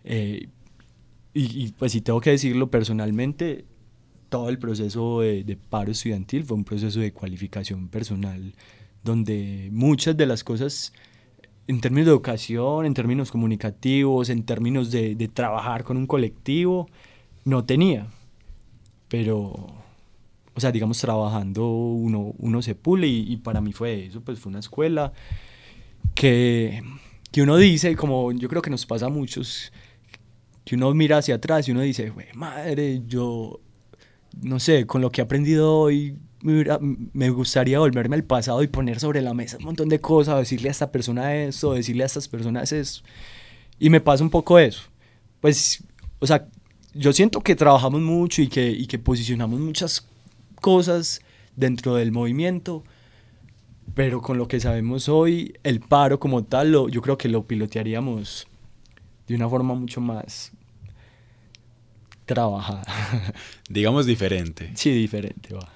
Eh, 0.05 0.49
y, 1.35 1.65
y, 1.65 1.73
pues 1.73 1.93
si 1.93 2.01
tengo 2.01 2.21
que 2.21 2.31
decirlo 2.31 2.71
personalmente, 2.71 3.65
todo 4.29 4.49
el 4.49 4.59
proceso 4.59 5.21
de, 5.21 5.45
de, 5.45 5.57
paro 5.57 5.93
estudiantil 5.93 6.45
fue 6.45 6.57
un 6.57 6.65
proceso 6.65 7.01
de 7.01 7.13
cualificación 7.13 7.89
personal, 7.89 8.55
donde 9.03 9.69
muchas 9.73 10.17
de 10.17 10.27
las 10.27 10.45
cosas 10.45 10.93
en 11.69 11.81
términos 11.81 12.07
de 12.07 12.13
educación, 12.13 12.87
en 12.87 12.95
términos 12.95 13.31
comunicativos, 13.33 14.31
en 14.31 14.45
términos 14.45 14.91
de, 14.91 15.15
de 15.15 15.29
trabajar 15.29 15.85
con 15.85 15.97
un 15.97 16.07
colectivo, 16.07 16.89
no 17.45 17.65
tenía. 17.65 18.07
Pero, 19.09 19.39
o 20.55 20.61
sea, 20.61 20.73
digamos, 20.73 21.01
trabajando 21.01 21.69
uno, 21.69 22.35
uno 22.39 22.63
se 22.63 22.75
pule 22.75 23.07
y, 23.09 23.33
y, 23.33 23.37
para 23.39 23.61
mí 23.61 23.73
fue 23.73 24.07
eso, 24.07 24.21
pues 24.21 24.39
fue 24.39 24.51
una 24.51 24.61
escuela 24.61 25.13
que, 26.15 26.83
que 27.33 27.43
uno 27.43 27.57
dice, 27.57 27.97
como 27.97 28.33
yo 28.33 28.49
creo 28.49 28.63
que 28.63 28.71
nos 28.71 28.87
pasa 28.87 29.07
a 29.07 29.11
muchos, 29.11 29.73
que 30.65 30.75
uno 30.75 30.93
mira 30.95 31.19
hacia 31.19 31.37
atrás 31.37 31.69
y 31.69 31.73
uno 31.73 31.83
dice, 31.83 32.13
madre, 32.35 33.03
yo, 33.07 33.61
no 34.43 34.61
sé, 34.61 34.87
con 34.87 35.01
lo 35.01 35.11
que 35.11 35.21
he 35.21 35.25
aprendido 35.25 35.73
hoy, 35.73 36.19
me 36.43 37.31
gustaría 37.31 37.79
volverme 37.79 38.17
al 38.17 38.25
pasado 38.25 38.63
y 38.63 38.69
poner 38.69 39.01
sobre 39.01 39.21
la 39.23 39.35
mesa 39.35 39.57
un 39.59 39.65
montón 39.65 39.89
de 39.89 40.01
cosas, 40.01 40.39
decirle 40.39 40.69
a 40.69 40.73
esta 40.73 40.93
persona 40.93 41.35
esto, 41.35 41.73
decirle 41.73 42.05
a 42.05 42.07
estas 42.07 42.29
personas 42.29 42.73
eso. 42.73 43.03
Y 43.79 43.91
me 43.91 44.01
pasa 44.01 44.23
un 44.23 44.31
poco 44.31 44.59
eso. 44.59 44.83
Pues, 45.41 45.83
o 46.19 46.27
sea, 46.27 46.47
yo 46.95 47.13
siento 47.13 47.41
que 47.41 47.57
trabajamos 47.57 48.01
mucho 48.01 48.43
y 48.43 48.49
que, 48.49 48.71
y 48.71 48.87
que 48.87 48.99
posicionamos 48.99 49.59
muchas 49.61 50.07
cosas 50.61 51.21
dentro 51.57 51.95
del 51.95 52.13
movimiento, 52.13 52.85
pero 53.95 54.21
con 54.21 54.39
lo 54.39 54.47
que 54.47 54.61
sabemos 54.61 55.09
hoy, 55.09 55.55
el 55.63 55.81
paro 55.81 56.21
como 56.21 56.45
tal, 56.45 56.73
lo, 56.73 56.89
yo 56.89 57.03
creo 57.03 57.19
que 57.19 57.29
lo 57.29 57.47
pilotearíamos 57.47 58.47
de 59.27 59.35
una 59.35 59.49
forma 59.49 59.75
mucho 59.75 60.01
más 60.01 60.53
trabajada. 62.27 62.83
Digamos 63.69 64.05
diferente. 64.05 64.73
Sí, 64.75 64.91
diferente, 64.91 65.55
va. 65.55 65.69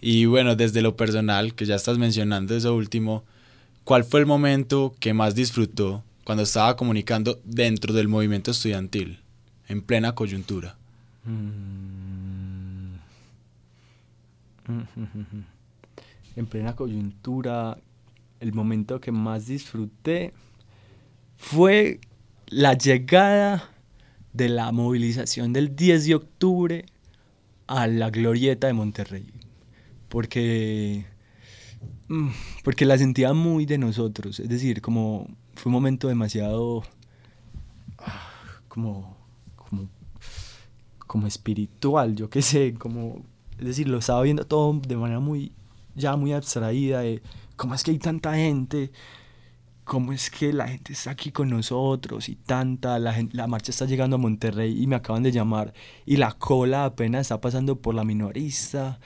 Y 0.00 0.26
bueno, 0.26 0.56
desde 0.56 0.82
lo 0.82 0.96
personal, 0.96 1.54
que 1.54 1.66
ya 1.66 1.76
estás 1.76 1.98
mencionando 1.98 2.56
eso 2.56 2.74
último, 2.74 3.24
¿cuál 3.84 4.04
fue 4.04 4.20
el 4.20 4.26
momento 4.26 4.94
que 4.98 5.12
más 5.12 5.34
disfrutó 5.34 6.02
cuando 6.24 6.44
estaba 6.44 6.76
comunicando 6.76 7.40
dentro 7.44 7.94
del 7.94 8.08
movimiento 8.08 8.50
estudiantil, 8.50 9.20
en 9.68 9.82
plena 9.82 10.14
coyuntura? 10.14 10.76
En 16.36 16.46
plena 16.46 16.76
coyuntura, 16.76 17.78
el 18.38 18.52
momento 18.52 19.00
que 19.00 19.10
más 19.10 19.46
disfruté 19.46 20.32
fue 21.36 21.98
la 22.46 22.74
llegada 22.74 23.68
de 24.32 24.48
la 24.48 24.72
movilización 24.72 25.52
del 25.52 25.74
10 25.74 26.06
de 26.06 26.14
octubre 26.14 26.86
a 27.66 27.86
la 27.86 28.10
glorieta 28.10 28.66
de 28.66 28.72
Monterrey. 28.72 29.26
Porque, 30.08 31.06
mm, 32.08 32.28
porque 32.64 32.84
la 32.84 32.98
sentía 32.98 33.32
muy 33.32 33.66
de 33.66 33.78
nosotros, 33.78 34.40
es 34.40 34.48
decir, 34.48 34.80
como 34.80 35.28
fue 35.54 35.70
un 35.70 35.74
momento 35.74 36.08
demasiado 36.08 36.82
ah, 37.98 38.30
como, 38.68 39.16
como, 39.56 39.88
como 41.06 41.26
espiritual, 41.26 42.16
yo 42.16 42.30
qué 42.30 42.42
sé, 42.42 42.74
como, 42.74 43.22
es 43.58 43.66
decir, 43.66 43.88
lo 43.88 43.98
estaba 43.98 44.22
viendo 44.22 44.46
todo 44.46 44.80
de 44.86 44.96
manera 44.96 45.20
muy, 45.20 45.52
ya 45.94 46.16
muy 46.16 46.32
abstraída, 46.32 47.00
de 47.00 47.22
cómo 47.56 47.74
es 47.74 47.82
que 47.82 47.90
hay 47.90 47.98
tanta 47.98 48.34
gente, 48.34 48.92
cómo 49.88 50.12
es 50.12 50.30
que 50.30 50.52
la 50.52 50.68
gente 50.68 50.92
está 50.92 51.10
aquí 51.12 51.32
con 51.32 51.48
nosotros 51.48 52.28
y 52.28 52.36
tanta, 52.36 52.98
la, 52.98 53.16
la 53.32 53.46
marcha 53.46 53.70
está 53.72 53.86
llegando 53.86 54.16
a 54.16 54.18
Monterrey 54.18 54.80
y 54.82 54.86
me 54.86 54.96
acaban 54.96 55.22
de 55.22 55.32
llamar 55.32 55.72
y 56.06 56.16
la 56.16 56.32
cola 56.32 56.84
apenas 56.84 57.22
está 57.22 57.40
pasando 57.40 57.76
por 57.80 57.94
la 57.94 58.04
minorista 58.04 59.00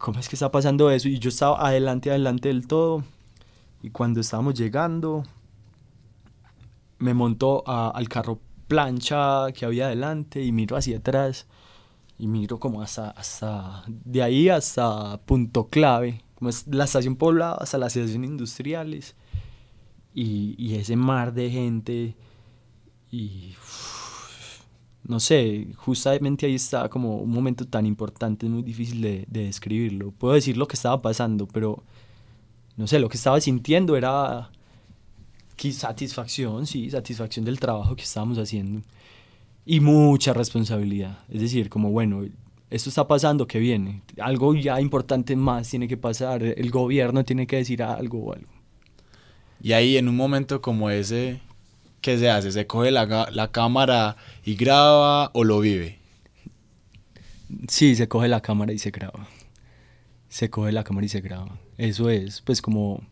¿cómo 0.00 0.18
es 0.18 0.28
que 0.30 0.36
está 0.36 0.50
pasando 0.50 0.90
eso? 0.90 1.08
Y 1.08 1.18
yo 1.18 1.28
estaba 1.28 1.66
adelante, 1.66 2.10
adelante 2.10 2.48
del 2.48 2.66
todo. 2.66 3.04
Y 3.82 3.90
cuando 3.90 4.20
estábamos 4.20 4.54
llegando, 4.54 5.24
me 6.98 7.12
montó 7.12 7.62
al 7.66 8.08
carro 8.08 8.40
plancha 8.66 9.52
que 9.52 9.66
había 9.66 9.86
adelante 9.86 10.42
y 10.42 10.52
miro 10.52 10.76
hacia 10.76 10.98
atrás 10.98 11.46
y 12.18 12.28
miro 12.28 12.58
como 12.58 12.82
hasta, 12.82 13.10
hasta 13.10 13.84
de 13.88 14.22
ahí 14.22 14.48
hasta 14.48 15.18
punto 15.26 15.68
clave, 15.68 16.22
como 16.34 16.48
es 16.48 16.66
la 16.66 16.84
estación 16.84 17.16
poblada 17.16 17.54
hasta 17.54 17.78
las 17.78 17.94
estaciones 17.94 18.30
industriales 18.30 19.16
y, 20.14 20.54
y 20.58 20.74
ese 20.74 20.96
mar 20.96 21.32
de 21.32 21.50
gente 21.50 22.16
y 23.10 23.54
no 25.04 25.18
sé, 25.18 25.68
justamente 25.76 26.46
ahí 26.46 26.54
estaba 26.54 26.88
como 26.88 27.16
un 27.18 27.30
momento 27.30 27.64
tan 27.64 27.86
importante, 27.86 28.46
es 28.46 28.52
muy 28.52 28.62
difícil 28.62 29.00
de, 29.00 29.24
de, 29.28 29.46
describirlo. 29.46 30.12
Puedo 30.12 30.34
decir 30.34 30.56
lo 30.56 30.68
que 30.68 30.76
estaba 30.76 31.02
pasando, 31.02 31.48
pero 31.48 31.82
no 32.76 32.86
sé, 32.86 33.00
lo 33.00 33.08
que 33.08 33.16
estaba 33.16 33.40
sintiendo 33.40 33.96
era 33.96 34.50
satisfacción, 35.70 36.66
sí, 36.66 36.90
satisfacción 36.90 37.44
del 37.44 37.60
trabajo 37.60 37.94
que 37.94 38.02
estábamos 38.02 38.38
haciendo. 38.38 38.82
Y 39.66 39.80
mucha 39.80 40.32
responsabilidad. 40.32 41.18
Es 41.28 41.42
decir, 41.42 41.68
como 41.68 41.90
bueno, 41.90 42.24
esto 42.70 42.88
está 42.88 43.06
pasando, 43.06 43.46
¿qué 43.46 43.58
viene? 43.58 44.02
Algo 44.18 44.54
ya 44.54 44.80
importante 44.80 45.36
más 45.36 45.68
tiene 45.68 45.86
que 45.86 45.96
pasar, 45.96 46.42
el 46.42 46.70
gobierno 46.70 47.24
tiene 47.24 47.46
que 47.46 47.56
decir 47.56 47.82
algo 47.82 48.18
o 48.24 48.32
algo. 48.32 48.59
Y 49.62 49.72
ahí 49.72 49.96
en 49.96 50.08
un 50.08 50.16
momento 50.16 50.62
como 50.62 50.90
ese, 50.90 51.40
¿qué 52.00 52.18
se 52.18 52.30
hace? 52.30 52.52
¿Se 52.52 52.66
coge 52.66 52.90
la, 52.90 53.28
la, 53.30 53.52
cámara 53.52 54.16
y 54.44 54.54
graba 54.54 55.30
o 55.34 55.44
lo 55.44 55.60
vive? 55.60 55.98
Sí, 57.68 57.94
se 57.94 58.08
coge 58.08 58.28
la 58.28 58.40
cámara 58.40 58.72
y 58.72 58.78
se 58.78 58.90
graba. 58.90 59.28
Se 60.28 60.48
coge 60.48 60.72
la 60.72 60.84
cámara 60.84 61.04
y 61.06 61.08
se 61.10 61.20
graba. 61.20 61.58
Eso 61.76 62.08
es, 62.10 62.40
pues 62.40 62.62
como... 62.62 63.02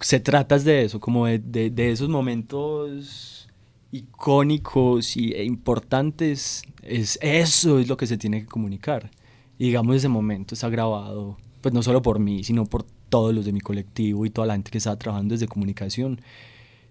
Se 0.00 0.20
trata 0.20 0.58
de 0.58 0.84
eso, 0.84 1.00
como 1.00 1.26
de, 1.26 1.38
de, 1.40 1.70
de 1.70 1.90
esos 1.90 2.08
momentos 2.08 3.48
icónicos 3.90 5.16
y, 5.16 5.32
e 5.32 5.44
importantes. 5.44 6.62
Es, 6.82 7.18
eso 7.22 7.78
es 7.78 7.88
lo 7.88 7.96
que 7.96 8.06
se 8.06 8.18
tiene 8.18 8.40
que 8.40 8.46
comunicar. 8.46 9.10
Y 9.58 9.66
digamos, 9.66 9.96
ese 9.96 10.08
momento 10.08 10.54
está 10.54 10.68
grabado, 10.68 11.36
pues 11.60 11.74
no 11.74 11.82
solo 11.82 12.02
por 12.02 12.18
mí, 12.18 12.44
sino 12.44 12.64
por 12.64 12.86
todos 13.08 13.34
los 13.34 13.44
de 13.44 13.52
mi 13.52 13.60
colectivo 13.60 14.26
y 14.26 14.30
toda 14.30 14.46
la 14.46 14.54
gente 14.54 14.70
que 14.70 14.78
estaba 14.78 14.98
trabajando 14.98 15.34
desde 15.34 15.48
comunicación. 15.48 16.20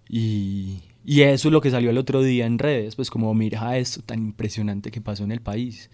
Y, 0.10 0.84
y, 1.06 1.22
eso 1.22 1.50
es 1.50 1.52
lo 1.52 1.62
que 1.62 1.72
salió 1.72 1.90
el 1.90 1.98
otro 1.98 2.22
día 2.22 2.46
en 2.46 2.60
redes, 2.60 2.96
pues 2.96 3.10
como 3.10 3.34
mira 3.34 3.78
esto 3.78 4.02
tan 4.02 4.20
impresionante 4.20 4.92
que 4.92 5.02
pasó 5.02 5.24
en 5.24 5.32
el 5.32 5.42
país. 5.42 5.90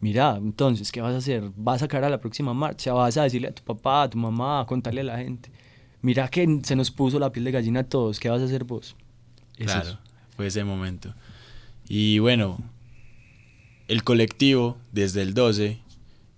Mira, 0.00 0.36
entonces, 0.36 0.92
¿qué 0.92 1.00
vas 1.00 1.14
a 1.14 1.18
hacer? 1.18 1.50
¿Vas 1.56 1.76
a 1.76 1.86
sacar 1.86 2.04
a 2.04 2.08
la 2.08 2.20
próxima 2.20 2.54
marcha? 2.54 2.92
¿Vas 2.92 3.16
a 3.16 3.24
decirle 3.24 3.48
a 3.48 3.52
tu 3.52 3.64
papá, 3.64 4.04
a 4.04 4.10
tu 4.10 4.16
mamá, 4.16 4.60
a 4.60 4.66
contarle 4.66 5.00
a 5.00 5.04
la 5.04 5.18
gente? 5.18 5.50
Mira 6.02 6.28
que 6.28 6.60
se 6.62 6.76
nos 6.76 6.90
puso 6.90 7.18
la 7.18 7.32
piel 7.32 7.44
de 7.44 7.50
gallina 7.50 7.80
a 7.80 7.84
todos, 7.84 8.20
¿qué 8.20 8.28
vas 8.28 8.40
a 8.40 8.44
hacer 8.44 8.62
vos? 8.62 8.94
Es 9.56 9.66
claro, 9.66 9.88
eso. 9.88 9.98
fue 10.36 10.46
ese 10.46 10.62
momento. 10.62 11.12
Y 11.88 12.20
bueno, 12.20 12.58
el 13.88 14.04
colectivo, 14.04 14.78
desde 14.92 15.22
el 15.22 15.34
12, 15.34 15.80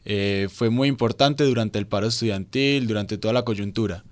eh, 0.05 0.49
fue 0.53 0.71
muy 0.71 0.89
importante 0.89 1.45
durante 1.45 1.79
el 1.79 1.87
paro 1.87 2.07
estudiantil, 2.09 2.87
durante 2.87 3.19
toda 3.19 3.35
la 3.35 3.45
coyuntura. 3.45 4.05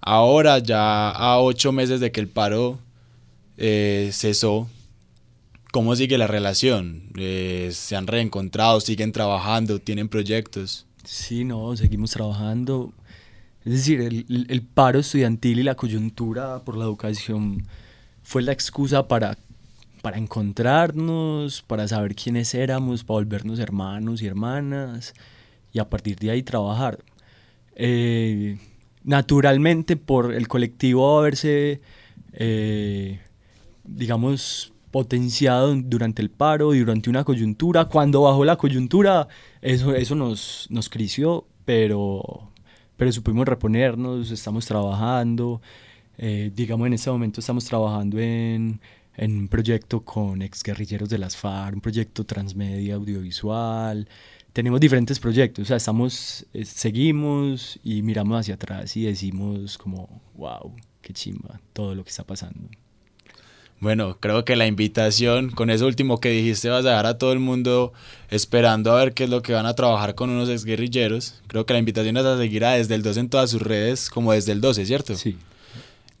Ahora, 0.00 0.58
ya 0.58 1.10
a 1.10 1.38
ocho 1.40 1.72
meses 1.72 2.00
de 2.00 2.12
que 2.12 2.20
el 2.20 2.28
paro 2.28 2.78
eh, 3.56 4.10
cesó, 4.12 4.68
¿cómo 5.72 5.96
sigue 5.96 6.18
la 6.18 6.26
relación? 6.26 7.04
Eh, 7.16 7.70
¿Se 7.72 7.96
han 7.96 8.06
reencontrado? 8.06 8.80
¿Siguen 8.80 9.12
trabajando? 9.12 9.78
¿Tienen 9.78 10.08
proyectos? 10.08 10.86
Sí, 11.04 11.44
no, 11.44 11.76
seguimos 11.76 12.10
trabajando. 12.10 12.92
Es 13.64 13.72
decir, 13.72 14.00
el, 14.02 14.46
el- 14.48 14.62
paro 14.62 14.98
estudiantil 14.98 15.58
y 15.58 15.62
la 15.62 15.74
coyuntura 15.74 16.62
por 16.64 16.76
la 16.76 16.84
educación 16.84 17.66
fue 18.22 18.42
la 18.42 18.52
excusa 18.52 19.08
para, 19.08 19.38
para 20.04 20.18
encontrarnos, 20.18 21.62
para 21.62 21.88
saber 21.88 22.14
quiénes 22.14 22.54
éramos, 22.54 23.04
para 23.04 23.14
volvernos 23.14 23.58
hermanos 23.58 24.20
y 24.20 24.26
hermanas 24.26 25.14
y 25.72 25.78
a 25.78 25.88
partir 25.88 26.18
de 26.18 26.30
ahí 26.30 26.42
trabajar. 26.42 26.98
Eh, 27.74 28.58
naturalmente, 29.02 29.96
por 29.96 30.34
el 30.34 30.46
colectivo 30.46 31.18
haberse, 31.18 31.80
eh, 32.34 33.18
digamos, 33.84 34.74
potenciado 34.90 35.74
durante 35.74 36.20
el 36.20 36.28
paro 36.28 36.74
y 36.74 36.80
durante 36.80 37.08
una 37.08 37.24
coyuntura, 37.24 37.86
cuando 37.86 38.20
bajó 38.20 38.44
la 38.44 38.56
coyuntura, 38.56 39.26
eso, 39.62 39.94
eso 39.94 40.14
nos, 40.14 40.66
nos 40.68 40.90
creció, 40.90 41.46
pero, 41.64 42.50
pero 42.98 43.10
supimos 43.10 43.48
reponernos, 43.48 44.30
estamos 44.30 44.66
trabajando. 44.66 45.62
eh, 46.18 46.52
digamos, 46.54 46.88
en 46.88 46.92
este 46.92 47.10
momento 47.10 47.40
estamos 47.40 47.64
trabajando 47.64 48.18
en, 48.18 48.80
en 49.16 49.38
un 49.38 49.48
proyecto 49.48 50.04
con 50.04 50.42
exguerrilleros 50.42 51.08
de 51.08 51.18
las 51.18 51.36
FARC, 51.36 51.74
un 51.76 51.80
proyecto 51.80 52.24
transmedia 52.24 52.94
audiovisual. 52.94 54.08
Tenemos 54.52 54.80
diferentes 54.80 55.18
proyectos, 55.18 55.62
o 55.62 55.66
sea, 55.66 55.76
estamos, 55.76 56.46
eh, 56.54 56.64
seguimos 56.64 57.78
y 57.82 58.02
miramos 58.02 58.40
hacia 58.40 58.54
atrás 58.54 58.96
y 58.96 59.04
decimos 59.04 59.78
como, 59.78 60.22
wow, 60.36 60.74
qué 61.02 61.12
chimba 61.12 61.60
todo 61.72 61.94
lo 61.94 62.04
que 62.04 62.10
está 62.10 62.24
pasando. 62.24 62.68
Bueno, 63.80 64.16
creo 64.18 64.44
que 64.44 64.56
la 64.56 64.66
invitación, 64.66 65.50
con 65.50 65.68
eso 65.68 65.86
último 65.86 66.18
que 66.18 66.30
dijiste, 66.30 66.70
vas 66.70 66.86
a 66.86 66.90
dejar 66.90 67.06
a 67.06 67.18
todo 67.18 67.32
el 67.32 67.40
mundo 67.40 67.92
esperando 68.30 68.92
a 68.92 68.96
ver 68.96 69.12
qué 69.12 69.24
es 69.24 69.30
lo 69.30 69.42
que 69.42 69.52
van 69.52 69.66
a 69.66 69.74
trabajar 69.74 70.14
con 70.14 70.30
unos 70.30 70.48
exguerrilleros. 70.48 71.42
Creo 71.48 71.66
que 71.66 71.74
la 71.74 71.80
invitación 71.80 72.16
es 72.16 72.24
a 72.24 72.38
seguir 72.38 72.64
a 72.64 72.72
Desde 72.72 72.94
el 72.94 73.02
12 73.02 73.20
en 73.20 73.28
todas 73.28 73.50
sus 73.50 73.60
redes, 73.60 74.08
como 74.08 74.32
Desde 74.32 74.52
el 74.52 74.60
12, 74.60 74.86
¿cierto? 74.86 75.16
Sí. 75.16 75.36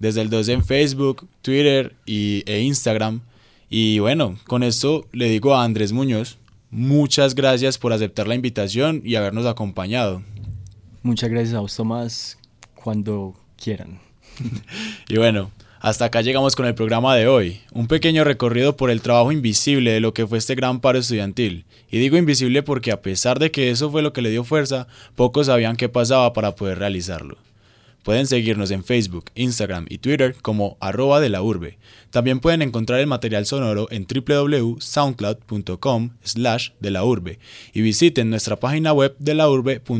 Desde 0.04 0.20
el 0.20 0.28
12 0.28 0.52
en 0.52 0.62
Facebook, 0.62 1.26
Twitter 1.40 1.94
y, 2.04 2.42
e 2.44 2.60
Instagram. 2.60 3.22
Y 3.70 4.00
bueno, 4.00 4.36
con 4.46 4.62
esto 4.62 5.06
le 5.12 5.30
digo 5.30 5.54
a 5.54 5.64
Andrés 5.64 5.94
Muñoz, 5.94 6.36
muchas 6.70 7.34
gracias 7.34 7.78
por 7.78 7.94
aceptar 7.94 8.28
la 8.28 8.34
invitación 8.34 9.00
y 9.02 9.14
habernos 9.14 9.46
acompañado. 9.46 10.22
Muchas 11.02 11.30
gracias 11.30 11.54
a 11.54 11.60
vos, 11.60 11.74
Tomás, 11.74 12.36
cuando 12.74 13.34
quieran. 13.56 13.98
Y 15.08 15.16
bueno, 15.16 15.50
hasta 15.80 16.04
acá 16.04 16.20
llegamos 16.20 16.54
con 16.54 16.66
el 16.66 16.74
programa 16.74 17.16
de 17.16 17.26
hoy, 17.26 17.62
un 17.72 17.86
pequeño 17.86 18.24
recorrido 18.24 18.76
por 18.76 18.90
el 18.90 19.00
trabajo 19.00 19.32
invisible 19.32 19.90
de 19.92 20.00
lo 20.00 20.12
que 20.12 20.26
fue 20.26 20.36
este 20.36 20.54
gran 20.54 20.80
paro 20.80 20.98
estudiantil. 20.98 21.64
Y 21.90 21.98
digo 21.98 22.18
invisible 22.18 22.62
porque 22.62 22.92
a 22.92 23.00
pesar 23.00 23.38
de 23.38 23.50
que 23.50 23.70
eso 23.70 23.90
fue 23.90 24.02
lo 24.02 24.12
que 24.12 24.20
le 24.20 24.28
dio 24.28 24.44
fuerza, 24.44 24.86
pocos 25.14 25.46
sabían 25.46 25.76
qué 25.76 25.88
pasaba 25.88 26.34
para 26.34 26.56
poder 26.56 26.78
realizarlo. 26.78 27.38
Pueden 28.04 28.28
seguirnos 28.28 28.70
en 28.70 28.84
Facebook, 28.84 29.24
Instagram 29.34 29.86
y 29.88 29.98
Twitter 29.98 30.36
como 30.42 30.76
arroba 30.78 31.18
de 31.20 31.30
la 31.30 31.42
urbe. 31.42 31.78
También 32.10 32.38
pueden 32.38 32.60
encontrar 32.60 33.00
el 33.00 33.06
material 33.06 33.46
sonoro 33.46 33.88
en 33.90 34.06
www.soundcloud.com 34.06 36.10
slash 36.22 36.72
de 36.80 36.90
la 36.90 37.02
urbe 37.02 37.38
y 37.72 37.80
visiten 37.80 38.28
nuestra 38.28 38.56
página 38.56 38.92
web 38.92 39.16
de 39.18 39.34
la 39.34 39.48
urbe.uda.edu.co. 39.48 39.94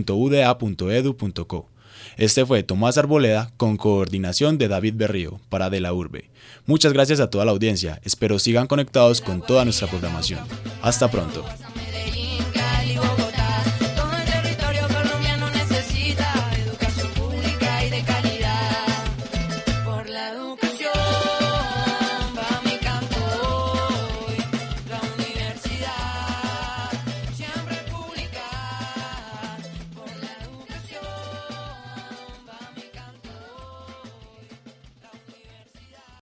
Este 2.17 2.47
fue 2.47 2.63
Tomás 2.63 2.99
Arboleda 2.99 3.51
con 3.57 3.79
coordinación 3.79 4.59
de 4.59 4.69
David 4.69 4.95
Berrío 4.97 5.41
para 5.49 5.71
De 5.71 5.81
la 5.81 5.93
Urbe. 5.93 6.31
Muchas 6.67 6.93
gracias 6.93 7.19
a 7.21 7.31
toda 7.31 7.45
la 7.45 7.53
audiencia, 7.53 8.01
espero 8.05 8.39
sigan 8.39 8.67
conectados 8.67 9.21
con 9.21 9.45
toda 9.45 9.65
nuestra 9.65 9.89
programación. 9.89 10.41
Hasta 10.83 11.11
pronto. 11.11 11.45